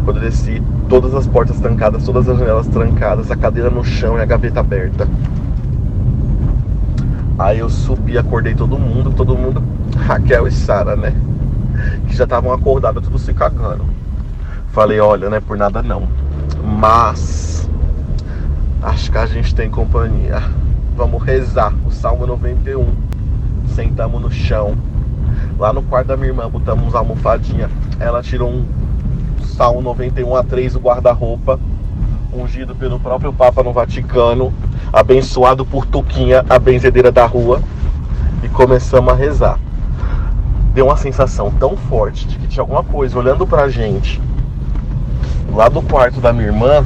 Quando 0.04 0.20
desci, 0.20 0.62
todas 0.88 1.14
as 1.14 1.26
portas 1.26 1.58
trancadas, 1.60 2.04
todas 2.04 2.28
as 2.28 2.38
janelas 2.38 2.66
trancadas, 2.68 3.30
a 3.30 3.36
cadeira 3.36 3.70
no 3.70 3.82
chão 3.82 4.18
e 4.18 4.20
a 4.20 4.24
gaveta 4.24 4.60
aberta. 4.60 5.08
Aí 7.38 7.58
eu 7.58 7.68
subi, 7.68 8.16
acordei 8.16 8.54
todo 8.54 8.78
mundo, 8.78 9.10
todo 9.10 9.36
mundo, 9.36 9.62
Raquel 9.96 10.46
e 10.46 10.52
Sara, 10.52 10.94
né? 10.94 11.14
Que 12.06 12.14
já 12.14 12.24
estavam 12.24 12.52
acordadas, 12.52 13.02
tudo 13.02 13.18
se 13.18 13.34
cagando. 13.34 13.84
Falei, 14.68 15.00
olha, 15.00 15.28
não 15.28 15.36
é 15.36 15.40
por 15.40 15.56
nada 15.56 15.82
não. 15.82 16.08
Mas 16.64 17.68
acho 18.82 19.10
que 19.10 19.18
a 19.18 19.26
gente 19.26 19.54
tem 19.54 19.70
companhia. 19.70 20.42
Vamos 20.96 21.22
rezar 21.22 21.72
o 21.86 21.90
Salmo 21.90 22.26
91. 22.26 22.86
Sentamos 23.74 24.22
no 24.22 24.30
chão 24.30 24.76
Lá 25.58 25.72
no 25.72 25.82
quarto 25.82 26.08
da 26.08 26.16
minha 26.16 26.28
irmã, 26.28 26.48
botamos 26.48 26.94
almofadinha. 26.94 27.70
Ela 28.00 28.22
tirou 28.22 28.50
um 28.50 28.64
Salmo 29.44 29.80
91 29.80 30.34
a 30.34 30.42
3 30.42 30.74
o 30.74 30.80
guarda-roupa, 30.80 31.60
ungido 32.32 32.74
pelo 32.74 32.98
próprio 32.98 33.32
Papa 33.32 33.62
no 33.62 33.72
Vaticano, 33.72 34.52
abençoado 34.92 35.64
por 35.64 35.86
Tuquinha, 35.86 36.44
a 36.50 36.58
benzedeira 36.58 37.12
da 37.12 37.24
rua, 37.24 37.62
e 38.42 38.48
começamos 38.48 39.12
a 39.12 39.16
rezar. 39.16 39.58
Deu 40.72 40.86
uma 40.86 40.96
sensação 40.96 41.52
tão 41.52 41.76
forte 41.76 42.26
de 42.26 42.36
que 42.36 42.48
tinha 42.48 42.62
alguma 42.62 42.82
coisa 42.82 43.16
olhando 43.16 43.46
pra 43.46 43.68
gente 43.68 44.20
lá 45.52 45.68
do 45.68 45.80
quarto 45.80 46.20
da 46.20 46.32
minha 46.32 46.46
irmã. 46.46 46.84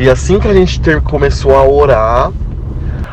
E 0.00 0.10
assim 0.10 0.40
que 0.40 0.48
a 0.48 0.54
gente 0.54 0.80
ter, 0.80 1.00
começou 1.00 1.56
a 1.56 1.64
orar, 1.64 2.32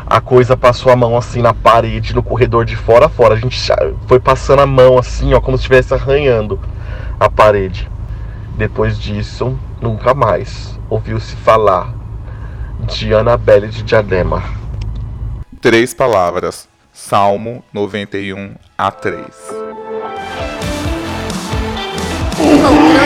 a 0.09 0.19
coisa 0.19 0.57
passou 0.57 0.91
a 0.91 0.95
mão 0.95 1.15
assim 1.15 1.41
na 1.41 1.53
parede, 1.53 2.15
no 2.15 2.23
corredor 2.23 2.65
de 2.65 2.75
fora 2.75 3.05
a 3.05 3.09
fora. 3.09 3.35
A 3.35 3.37
gente 3.37 3.55
foi 4.07 4.19
passando 4.19 4.61
a 4.61 4.65
mão 4.65 4.97
assim, 4.97 5.35
ó, 5.35 5.39
como 5.39 5.55
se 5.55 5.61
estivesse 5.61 5.93
arranhando 5.93 6.59
a 7.19 7.29
parede. 7.29 7.87
Depois 8.57 8.97
disso, 8.97 9.57
nunca 9.79 10.15
mais 10.15 10.79
ouviu-se 10.89 11.35
falar 11.35 11.93
de 12.87 13.13
Annabelle 13.13 13.67
de 13.67 13.83
Diadema. 13.83 14.43
Três 15.61 15.93
palavras. 15.93 16.67
Salmo 16.91 17.63
91 17.71 18.55
a 18.77 18.91
3. 18.91 19.19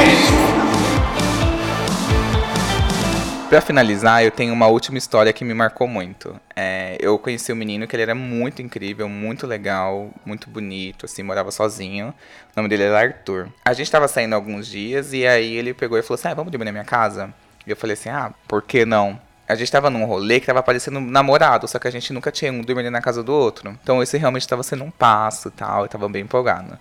Para 3.54 3.62
finalizar, 3.62 4.24
eu 4.24 4.32
tenho 4.32 4.52
uma 4.52 4.66
última 4.66 4.98
história 4.98 5.32
que 5.32 5.46
me 5.46 5.54
marcou 5.54 5.88
muito. 5.88 6.36
É, 6.56 6.98
eu 7.00 7.20
conheci 7.20 7.54
um 7.54 7.56
menino 7.56 7.86
que 7.88 7.96
ele 7.96 8.02
era 8.02 8.16
muito 8.16 8.64
incrível, 8.64 9.08
muito 9.08 9.46
legal, 9.46 10.10
muito 10.26 10.50
bonito, 10.50 11.06
assim, 11.06 11.22
morava 11.22 11.52
sozinho. 11.52 12.08
O 12.08 12.14
nome 12.56 12.68
dele 12.68 12.82
era 12.82 13.00
Arthur. 13.00 13.50
A 13.64 13.72
gente 13.74 13.92
tava 13.92 14.08
saindo 14.08 14.34
alguns 14.34 14.66
dias 14.66 15.14
e 15.14 15.28
aí 15.28 15.54
ele 15.54 15.72
pegou 15.72 16.00
e 16.00 16.02
falou 16.02 16.16
assim: 16.16 16.30
ah, 16.30 16.34
vamos 16.34 16.52
dormir 16.52 16.66
na 16.66 16.72
minha 16.72 16.84
casa? 16.84 17.32
E 17.68 17.70
eu 17.70 17.76
falei 17.78 17.94
assim: 17.94 18.10
ah, 18.10 18.34
por 18.48 18.64
que 18.64 18.86
não? 18.86 19.22
A 19.48 19.54
gente 19.54 19.72
tava 19.72 19.88
num 19.88 20.04
rolê 20.06 20.40
que 20.40 20.48
tava 20.48 20.64
parecendo 20.64 21.00
namorado, 21.00 21.68
só 21.68 21.78
que 21.78 21.88
a 21.88 21.92
gente 21.92 22.12
nunca 22.12 22.32
tinha 22.32 22.52
um 22.52 22.62
dormindo 22.62 22.90
na 22.90 23.02
casa 23.02 23.22
do 23.22 23.34
outro. 23.34 23.78
Então 23.84 24.02
esse 24.02 24.18
realmente 24.18 24.48
tava 24.48 24.64
sendo 24.64 24.84
um 24.84 24.90
passo 24.90 25.52
tal, 25.52 25.84
eu 25.84 25.88
tava 25.88 26.10
bem 26.10 26.24
empolgado. 26.24 26.76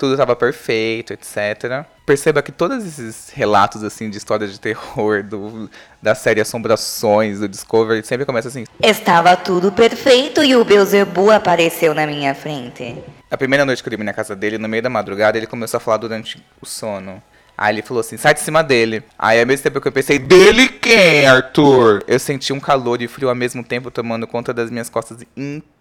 Tudo 0.00 0.16
tava 0.16 0.34
perfeito, 0.34 1.12
etc. 1.12 1.84
Perceba 2.06 2.40
que 2.40 2.50
todos 2.50 2.86
esses 2.86 3.28
relatos, 3.28 3.84
assim, 3.84 4.08
de 4.08 4.16
história 4.16 4.48
de 4.48 4.58
terror, 4.58 5.22
do, 5.22 5.68
da 6.00 6.14
série 6.14 6.40
Assombrações, 6.40 7.38
do 7.38 7.46
Discovery, 7.46 8.02
sempre 8.02 8.24
começa 8.24 8.48
assim. 8.48 8.64
Estava 8.82 9.36
tudo 9.36 9.70
perfeito 9.70 10.42
e 10.42 10.56
o 10.56 10.64
Beuzebu 10.64 11.30
apareceu 11.30 11.92
na 11.92 12.06
minha 12.06 12.34
frente. 12.34 12.96
A 13.30 13.36
primeira 13.36 13.66
noite 13.66 13.82
que 13.82 13.88
eu 13.88 13.90
dormi 13.90 14.04
na 14.06 14.14
casa 14.14 14.34
dele, 14.34 14.56
no 14.56 14.66
meio 14.70 14.82
da 14.82 14.88
madrugada, 14.88 15.36
ele 15.36 15.46
começou 15.46 15.76
a 15.76 15.80
falar 15.80 15.98
durante 15.98 16.42
o 16.62 16.66
sono. 16.66 17.22
Aí 17.56 17.74
ele 17.74 17.82
falou 17.82 18.00
assim, 18.00 18.16
sai 18.16 18.32
de 18.32 18.40
cima 18.40 18.64
dele. 18.64 19.02
Aí 19.18 19.38
ao 19.38 19.46
mesmo 19.46 19.64
tempo 19.64 19.82
que 19.82 19.88
eu 19.88 19.92
pensei, 19.92 20.18
dele 20.18 20.66
quem, 20.66 21.26
Arthur? 21.26 22.02
Eu 22.06 22.18
senti 22.18 22.54
um 22.54 22.58
calor 22.58 23.02
e 23.02 23.06
frio 23.06 23.28
ao 23.28 23.34
mesmo 23.34 23.62
tempo 23.62 23.90
tomando 23.90 24.26
conta 24.26 24.54
das 24.54 24.70
minhas 24.70 24.88
costas 24.88 25.18
inteiras. 25.36 25.79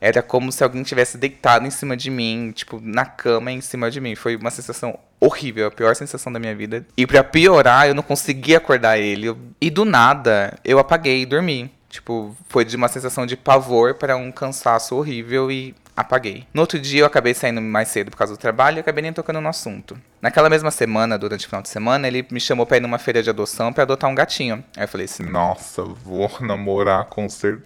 Era 0.00 0.22
como 0.22 0.52
se 0.52 0.62
alguém 0.62 0.82
tivesse 0.82 1.16
deitado 1.16 1.66
em 1.66 1.70
cima 1.70 1.96
de 1.96 2.10
mim, 2.10 2.52
tipo, 2.54 2.80
na 2.82 3.04
cama 3.04 3.50
em 3.50 3.60
cima 3.60 3.90
de 3.90 4.00
mim. 4.00 4.14
Foi 4.14 4.36
uma 4.36 4.50
sensação 4.50 4.98
horrível, 5.18 5.66
a 5.66 5.70
pior 5.70 5.94
sensação 5.96 6.32
da 6.32 6.38
minha 6.38 6.54
vida. 6.54 6.86
E 6.96 7.06
pra 7.06 7.24
piorar, 7.24 7.88
eu 7.88 7.94
não 7.94 8.02
conseguia 8.02 8.58
acordar 8.58 8.98
ele. 8.98 9.34
E 9.60 9.70
do 9.70 9.84
nada, 9.84 10.58
eu 10.64 10.78
apaguei 10.78 11.22
e 11.22 11.26
dormi. 11.26 11.70
Tipo, 11.88 12.36
foi 12.48 12.64
de 12.64 12.76
uma 12.76 12.88
sensação 12.88 13.24
de 13.24 13.36
pavor 13.36 13.94
para 13.94 14.16
um 14.16 14.30
cansaço 14.30 14.94
horrível 14.94 15.50
e 15.50 15.74
apaguei. 15.96 16.46
No 16.52 16.60
outro 16.60 16.78
dia 16.78 17.00
eu 17.00 17.06
acabei 17.06 17.32
saindo 17.32 17.60
mais 17.60 17.88
cedo 17.88 18.10
por 18.10 18.18
causa 18.18 18.34
do 18.34 18.38
trabalho 18.38 18.76
e 18.76 18.80
acabei 18.80 19.02
nem 19.02 19.12
tocando 19.12 19.40
no 19.40 19.48
assunto. 19.48 19.96
Naquela 20.20 20.50
mesma 20.50 20.70
semana, 20.70 21.18
durante 21.18 21.46
o 21.46 21.48
final 21.48 21.62
de 21.62 21.70
semana, 21.70 22.06
ele 22.06 22.26
me 22.30 22.38
chamou 22.38 22.66
pra 22.66 22.76
ir 22.76 22.80
numa 22.80 22.98
feira 22.98 23.22
de 23.22 23.30
adoção 23.30 23.72
para 23.72 23.84
adotar 23.84 24.10
um 24.10 24.14
gatinho. 24.14 24.62
Aí 24.76 24.84
eu 24.84 24.88
falei 24.88 25.06
assim: 25.06 25.22
Nossa, 25.22 25.82
vou 25.82 26.30
namorar 26.40 27.06
com 27.06 27.28
certeza, 27.28 27.64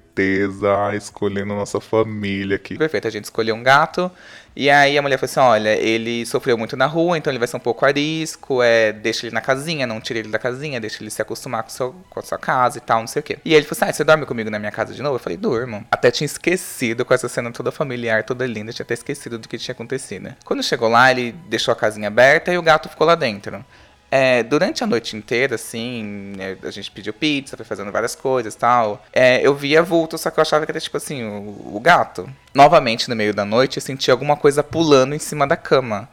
escolhendo 0.97 1.55
nossa 1.55 1.81
família 1.81 2.57
aqui. 2.57 2.77
Perfeito, 2.77 3.09
a 3.09 3.11
gente 3.11 3.25
escolheu 3.25 3.55
um 3.55 3.63
gato. 3.63 4.11
E 4.55 4.69
aí 4.69 4.99
a 4.99 5.03
mulher 5.03 5.17
falou 5.17 5.31
assim: 5.31 5.41
olha, 5.41 5.71
ele 5.71 6.27
sofreu 6.27 6.59
muito 6.59 6.77
na 6.77 6.87
rua, 6.87 7.17
então 7.17 7.31
ele 7.31 7.39
vai 7.39 7.47
ser 7.47 7.57
um 7.57 7.61
pouco 7.61 7.85
arisco, 7.85 8.63
é, 8.63 8.93
deixa 8.93 9.27
ele 9.27 9.35
na 9.35 9.41
casinha, 9.41 9.87
não 9.87 10.01
tire 10.01 10.19
ele 10.19 10.29
da 10.29 10.39
casinha, 10.39 10.81
deixa 10.81 11.03
ele 11.03 11.11
se 11.11 11.23
acostumar 11.23 11.63
com, 11.63 11.71
seu, 11.71 11.95
com 12.11 12.19
a 12.21 12.23
sua 12.23 12.39
casa 12.39 12.79
e 12.79 12.81
tal, 12.81 13.01
não 13.01 13.07
sei 13.07 13.21
o 13.21 13.23
quê. 13.23 13.39
E 13.45 13.55
ele 13.55 13.65
falou 13.65 13.79
assim: 13.81 13.91
ah, 13.91 13.93
você 13.93 14.05
dorme 14.05 14.27
comigo 14.27 14.51
na 14.51 14.59
minha 14.59 14.73
casa 14.73 14.93
de 14.93 15.03
novo? 15.03 15.17
Eu 15.17 15.21
falei, 15.21 15.39
durmo. 15.39 15.85
Até 15.91 16.11
tinha 16.11 16.27
esquecido 16.27 17.05
com 17.05 17.15
essa 17.15 17.29
cena 17.29 17.53
toda 17.53 17.71
familiar, 17.71 18.25
toda 18.25 18.47
linda, 18.47 18.73
tinha 18.73 18.85
até 18.85 18.95
esquecido 18.95 19.39
do 19.39 19.49
que 19.49 19.57
tinha 19.57 19.73
acontecido. 19.73 20.35
Quando 20.45 20.63
chegou 20.63 20.89
lá, 20.89 21.11
ele 21.11 21.33
deixou 21.49 21.73
a 21.73 21.77
casinha 21.77 22.09
aberta 22.09 22.53
e 22.53 22.59
o 22.59 22.63
gato 22.63 22.89
ficou 22.89 23.07
lá 23.07 23.15
dentro. 23.15 23.65
É, 24.11 24.43
durante 24.43 24.83
a 24.83 24.87
noite 24.89 25.17
inteira, 25.17 25.55
assim, 25.55 26.35
né, 26.37 26.57
a 26.65 26.71
gente 26.71 26.91
pediu 26.91 27.13
pizza, 27.13 27.57
foi 27.57 27.65
fazendo 27.65 27.93
várias 27.93 28.17
coisas 28.17 28.55
tal. 28.57 29.05
É, 29.13 29.41
eu 29.47 29.55
via 29.55 29.83
vulto, 29.83 30.19
só 30.19 30.31
que 30.31 30.41
eu 30.41 30.43
achava 30.43 30.67
que 30.67 30.73
era 30.73 30.81
tipo 30.81 30.97
assim, 30.97 31.23
o, 31.23 31.77
o, 31.77 31.81
gato. 31.81 32.29
Novamente, 32.53 33.09
no 33.09 33.15
meio 33.15 33.33
da 33.33 33.45
noite, 33.45 33.77
eu 33.77 33.83
senti 33.83 34.11
alguma 34.11 34.37
coisa 34.37 34.65
pulando 34.65 35.15
em 35.15 35.19
cima 35.19 35.47
da 35.47 35.57
cama. 35.57 36.09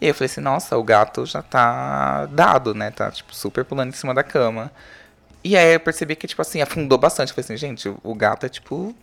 E 0.00 0.06
aí 0.06 0.10
eu 0.10 0.14
falei 0.14 0.26
assim, 0.26 0.40
nossa, 0.40 0.76
o 0.76 0.82
gato 0.84 1.24
já 1.24 1.42
tá 1.42 2.26
dado, 2.26 2.74
né? 2.74 2.90
Tá, 2.90 3.10
tipo, 3.10 3.34
super 3.34 3.64
pulando 3.64 3.88
em 3.90 3.96
cima 3.96 4.12
da 4.14 4.22
cama. 4.22 4.70
E 5.42 5.56
aí 5.56 5.74
eu 5.74 5.80
percebi 5.80 6.16
que, 6.16 6.26
tipo 6.26 6.42
assim, 6.42 6.60
afundou 6.60 6.98
bastante. 6.98 7.30
Eu 7.30 7.34
falei 7.34 7.44
assim, 7.46 7.56
gente, 7.56 7.88
o 8.02 8.14
gato 8.14 8.44
é 8.44 8.48
tipo 8.50 8.94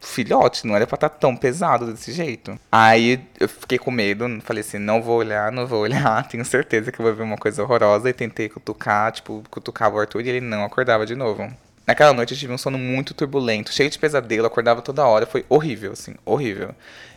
filhote, 0.00 0.66
não 0.66 0.76
era 0.76 0.86
pra 0.86 0.96
estar 0.96 1.08
tá 1.08 1.16
tão 1.18 1.36
pesado 1.36 1.92
desse 1.92 2.12
jeito. 2.12 2.58
Aí 2.70 3.20
eu 3.40 3.48
fiquei 3.48 3.78
com 3.78 3.90
medo, 3.90 4.26
falei 4.42 4.60
assim, 4.60 4.78
não 4.78 5.02
vou 5.02 5.18
olhar, 5.18 5.50
não 5.50 5.66
vou 5.66 5.80
olhar, 5.80 6.26
tenho 6.28 6.44
certeza 6.44 6.92
que 6.92 7.00
eu 7.00 7.04
vou 7.04 7.14
ver 7.14 7.22
uma 7.22 7.36
coisa 7.36 7.62
horrorosa. 7.62 8.08
E 8.08 8.12
tentei 8.12 8.48
cutucar, 8.48 9.12
tipo, 9.12 9.42
cutucava 9.50 9.96
o 9.96 10.00
Arthur 10.00 10.20
e 10.20 10.28
ele 10.28 10.40
não 10.40 10.64
acordava 10.64 11.06
de 11.06 11.14
novo. 11.14 11.50
Naquela 11.86 12.12
noite 12.12 12.34
eu 12.34 12.38
tive 12.38 12.52
um 12.52 12.58
sono 12.58 12.78
muito 12.78 13.14
turbulento, 13.14 13.72
cheio 13.72 13.88
de 13.88 13.98
pesadelo, 13.98 14.46
acordava 14.46 14.82
toda 14.82 15.06
hora, 15.06 15.24
foi 15.24 15.44
horrível, 15.48 15.92
assim, 15.92 16.16
horrível. 16.24 16.74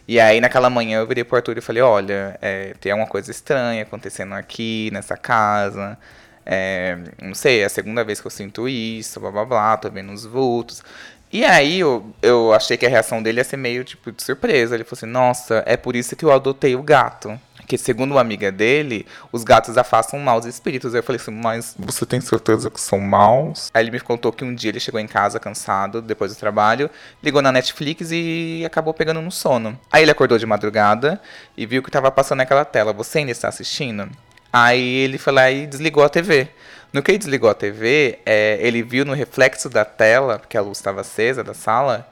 E 0.08 0.20
aí 0.20 0.40
naquela 0.40 0.70
manhã 0.70 1.00
eu 1.00 1.08
virei 1.08 1.24
pro 1.24 1.38
Arthur 1.38 1.58
e 1.58 1.62
falei, 1.62 1.82
olha, 1.82 2.38
é, 2.42 2.74
tem 2.80 2.92
alguma 2.92 3.08
coisa 3.10 3.32
estranha 3.32 3.84
acontecendo 3.84 4.34
aqui, 4.34 4.90
nessa 4.94 5.18
casa. 5.18 5.98
É, 6.46 6.98
não 7.22 7.36
sei, 7.36 7.62
é 7.62 7.66
a 7.66 7.70
segunda 7.70 8.04
vez 8.04 8.20
que 8.22 8.28
eu 8.28 8.32
sinto 8.32 8.68
isso, 8.68 9.20
blá 9.20 9.32
blá 9.32 9.46
blá, 9.46 9.78
tô 9.78 9.90
vendo 9.90 10.12
uns 10.12 10.26
vultos. 10.26 10.84
E 11.32 11.46
aí 11.46 11.80
eu, 11.80 12.06
eu 12.22 12.54
achei 12.54 12.76
que 12.76 12.86
a 12.86 12.90
reação 12.90 13.22
dele 13.22 13.40
ia 13.40 13.44
ser 13.44 13.58
meio 13.58 13.84
tipo 13.84 14.12
de 14.12 14.24
surpresa. 14.24 14.76
Ele 14.76 14.84
falou 14.84 14.98
assim: 14.98 15.06
Nossa, 15.06 15.64
é 15.66 15.78
por 15.78 15.96
isso 15.96 16.16
que 16.16 16.26
eu 16.26 16.32
adotei 16.32 16.76
o 16.76 16.82
gato. 16.82 17.40
Que 17.68 17.78
segundo 17.78 18.14
uma 18.14 18.22
amiga 18.22 18.52
dele, 18.52 19.06
os 19.32 19.44
gatos 19.44 19.78
afastam 19.78 20.20
maus 20.20 20.46
espíritos. 20.46 20.96
Eu 20.96 21.04
falei 21.04 21.22
assim, 21.22 21.30
mas 21.30 21.76
você 21.78 22.04
tem 22.04 22.20
certeza 22.20 22.68
que 22.72 22.82
são 22.82 23.00
maus? 23.00 23.70
Aí 23.72 23.84
ele 23.84 23.92
me 23.92 24.00
contou 24.00 24.34
que 24.34 24.44
um 24.44 24.56
dia 24.56 24.72
ele 24.72 24.80
chegou 24.80 25.00
em 25.00 25.06
casa 25.06 25.40
cansado, 25.40 26.02
depois 26.02 26.34
do 26.34 26.40
trabalho, 26.40 26.90
ligou 27.22 27.44
na 27.44 27.52
Netflix 27.52 28.10
e 28.12 28.64
acabou 28.66 28.92
pegando 28.92 29.22
no 29.22 29.32
sono. 29.32 29.80
Aí 29.92 30.02
ele 30.02 30.10
acordou 30.10 30.40
de 30.40 30.48
madrugada 30.48 31.22
e 31.56 31.64
viu 31.68 31.84
que 31.84 31.92
tava 31.92 32.10
passando 32.10 32.40
naquela 32.40 32.66
tela. 32.66 32.92
Você 32.92 33.20
ainda 33.20 33.32
está 33.32 33.50
assistindo? 33.50 34.10
Aí 34.52 34.96
ele 34.96 35.20
foi 35.20 35.32
lá 35.32 35.52
e 35.52 35.68
desligou 35.68 36.04
a 36.04 36.10
TV. 36.10 36.50
No 36.92 37.04
que 37.04 37.12
ele 37.12 37.20
desligou 37.20 37.50
a 37.50 37.54
TV, 37.54 38.20
é, 38.26 38.58
ele 38.62 38.82
viu 38.82 39.06
no 39.06 39.14
reflexo 39.14 39.70
da 39.70 39.86
tela, 39.86 40.40
porque 40.40 40.58
a 40.58 40.62
luz 40.62 40.80
estava 40.80 41.02
acesa 41.02 41.44
da 41.44 41.54
sala, 41.54 42.10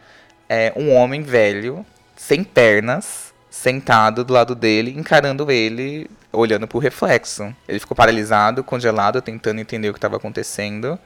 é, 0.47 0.71
um 0.75 0.93
homem 0.93 1.23
velho, 1.23 1.85
sem 2.15 2.43
pernas, 2.43 3.33
sentado 3.49 4.23
do 4.23 4.33
lado 4.33 4.53
dele, 4.53 4.93
encarando 4.95 5.49
ele, 5.51 6.07
olhando 6.31 6.67
pro 6.67 6.77
reflexo. 6.77 7.53
Ele 7.67 7.79
ficou 7.79 7.97
paralisado, 7.97 8.63
congelado, 8.63 9.19
tentando 9.21 9.59
entender 9.59 9.89
o 9.89 9.93
que 9.93 9.97
estava 9.97 10.17
acontecendo. 10.17 10.99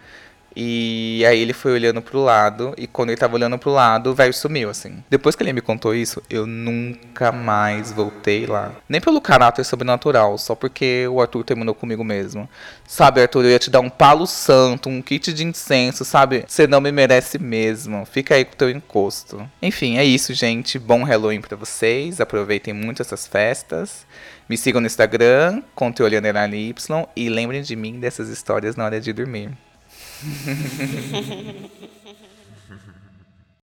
E 0.56 1.24
aí 1.26 1.40
ele 1.40 1.54
foi 1.54 1.72
olhando 1.72 2.02
pro 2.02 2.22
lado, 2.22 2.74
e 2.78 2.86
quando 2.88 3.10
ele 3.10 3.18
tava 3.18 3.36
olhando 3.36 3.58
pro 3.58 3.72
lado, 3.72 4.12
o 4.12 4.16
velho 4.16 4.34
sumiu, 4.34 4.70
assim. 4.70 5.04
Depois 5.10 5.36
que 5.36 5.44
ele 5.44 5.54
me 5.54 5.62
contou 5.62 5.96
isso, 5.96 6.22
eu 6.30 6.46
nunca 6.46 7.32
mais 7.32 7.92
voltei 7.92 8.46
lá. 8.46 8.72
Nem 8.88 9.00
pelo 9.00 9.22
caráter 9.22 9.64
sobrenatural, 9.64 10.38
só 10.38 10.54
porque 10.54 11.08
o 11.08 11.22
Arthur 11.22 11.44
terminou 11.44 11.74
comigo 11.74 12.04
mesmo. 12.04 12.50
Sabe, 12.86 13.22
Arthur, 13.22 13.46
eu 13.46 13.52
ia 13.52 13.60
te 13.60 13.70
dar 13.70 13.80
um 13.80 13.90
palo 13.90 14.28
santo, 14.28 14.90
um 14.90 15.02
kit 15.02 15.32
de 15.34 15.46
incenso, 15.46 16.04
sabe? 16.04 16.44
Você 16.48 16.68
não 16.68 16.82
me 16.82 16.92
merece 16.92 17.40
mesmo. 17.40 18.06
Fica 18.06 18.36
aí 18.36 18.44
com 18.44 18.54
o 18.54 18.58
teu 18.58 18.70
encosto. 18.70 19.50
Enfim, 19.62 19.98
é 19.98 20.04
isso, 20.04 20.34
gente. 20.34 20.78
Bom 20.78 21.04
Halloween 21.04 21.42
pra 21.42 21.56
vocês. 21.56 22.20
Aproveitem 22.20 22.74
muito 22.74 23.02
essas 23.02 23.26
festas. 23.26 24.06
Me 24.50 24.58
sigam 24.58 24.82
no 24.82 24.88
Instagram, 24.88 25.64
conteúdo 25.74 26.14
Y, 26.14 27.08
e 27.16 27.30
lembrem 27.30 27.62
de 27.62 27.76
mim 27.76 28.00
dessas 28.02 28.28
histórias 28.28 28.76
na 28.76 28.84
hora 28.84 29.00
de 29.00 29.14
dormir. 29.14 29.50
Ha 30.22 30.28
ha 30.46 30.54
ha 30.54 31.20
ha 31.20 31.42
ha. 31.42 32.01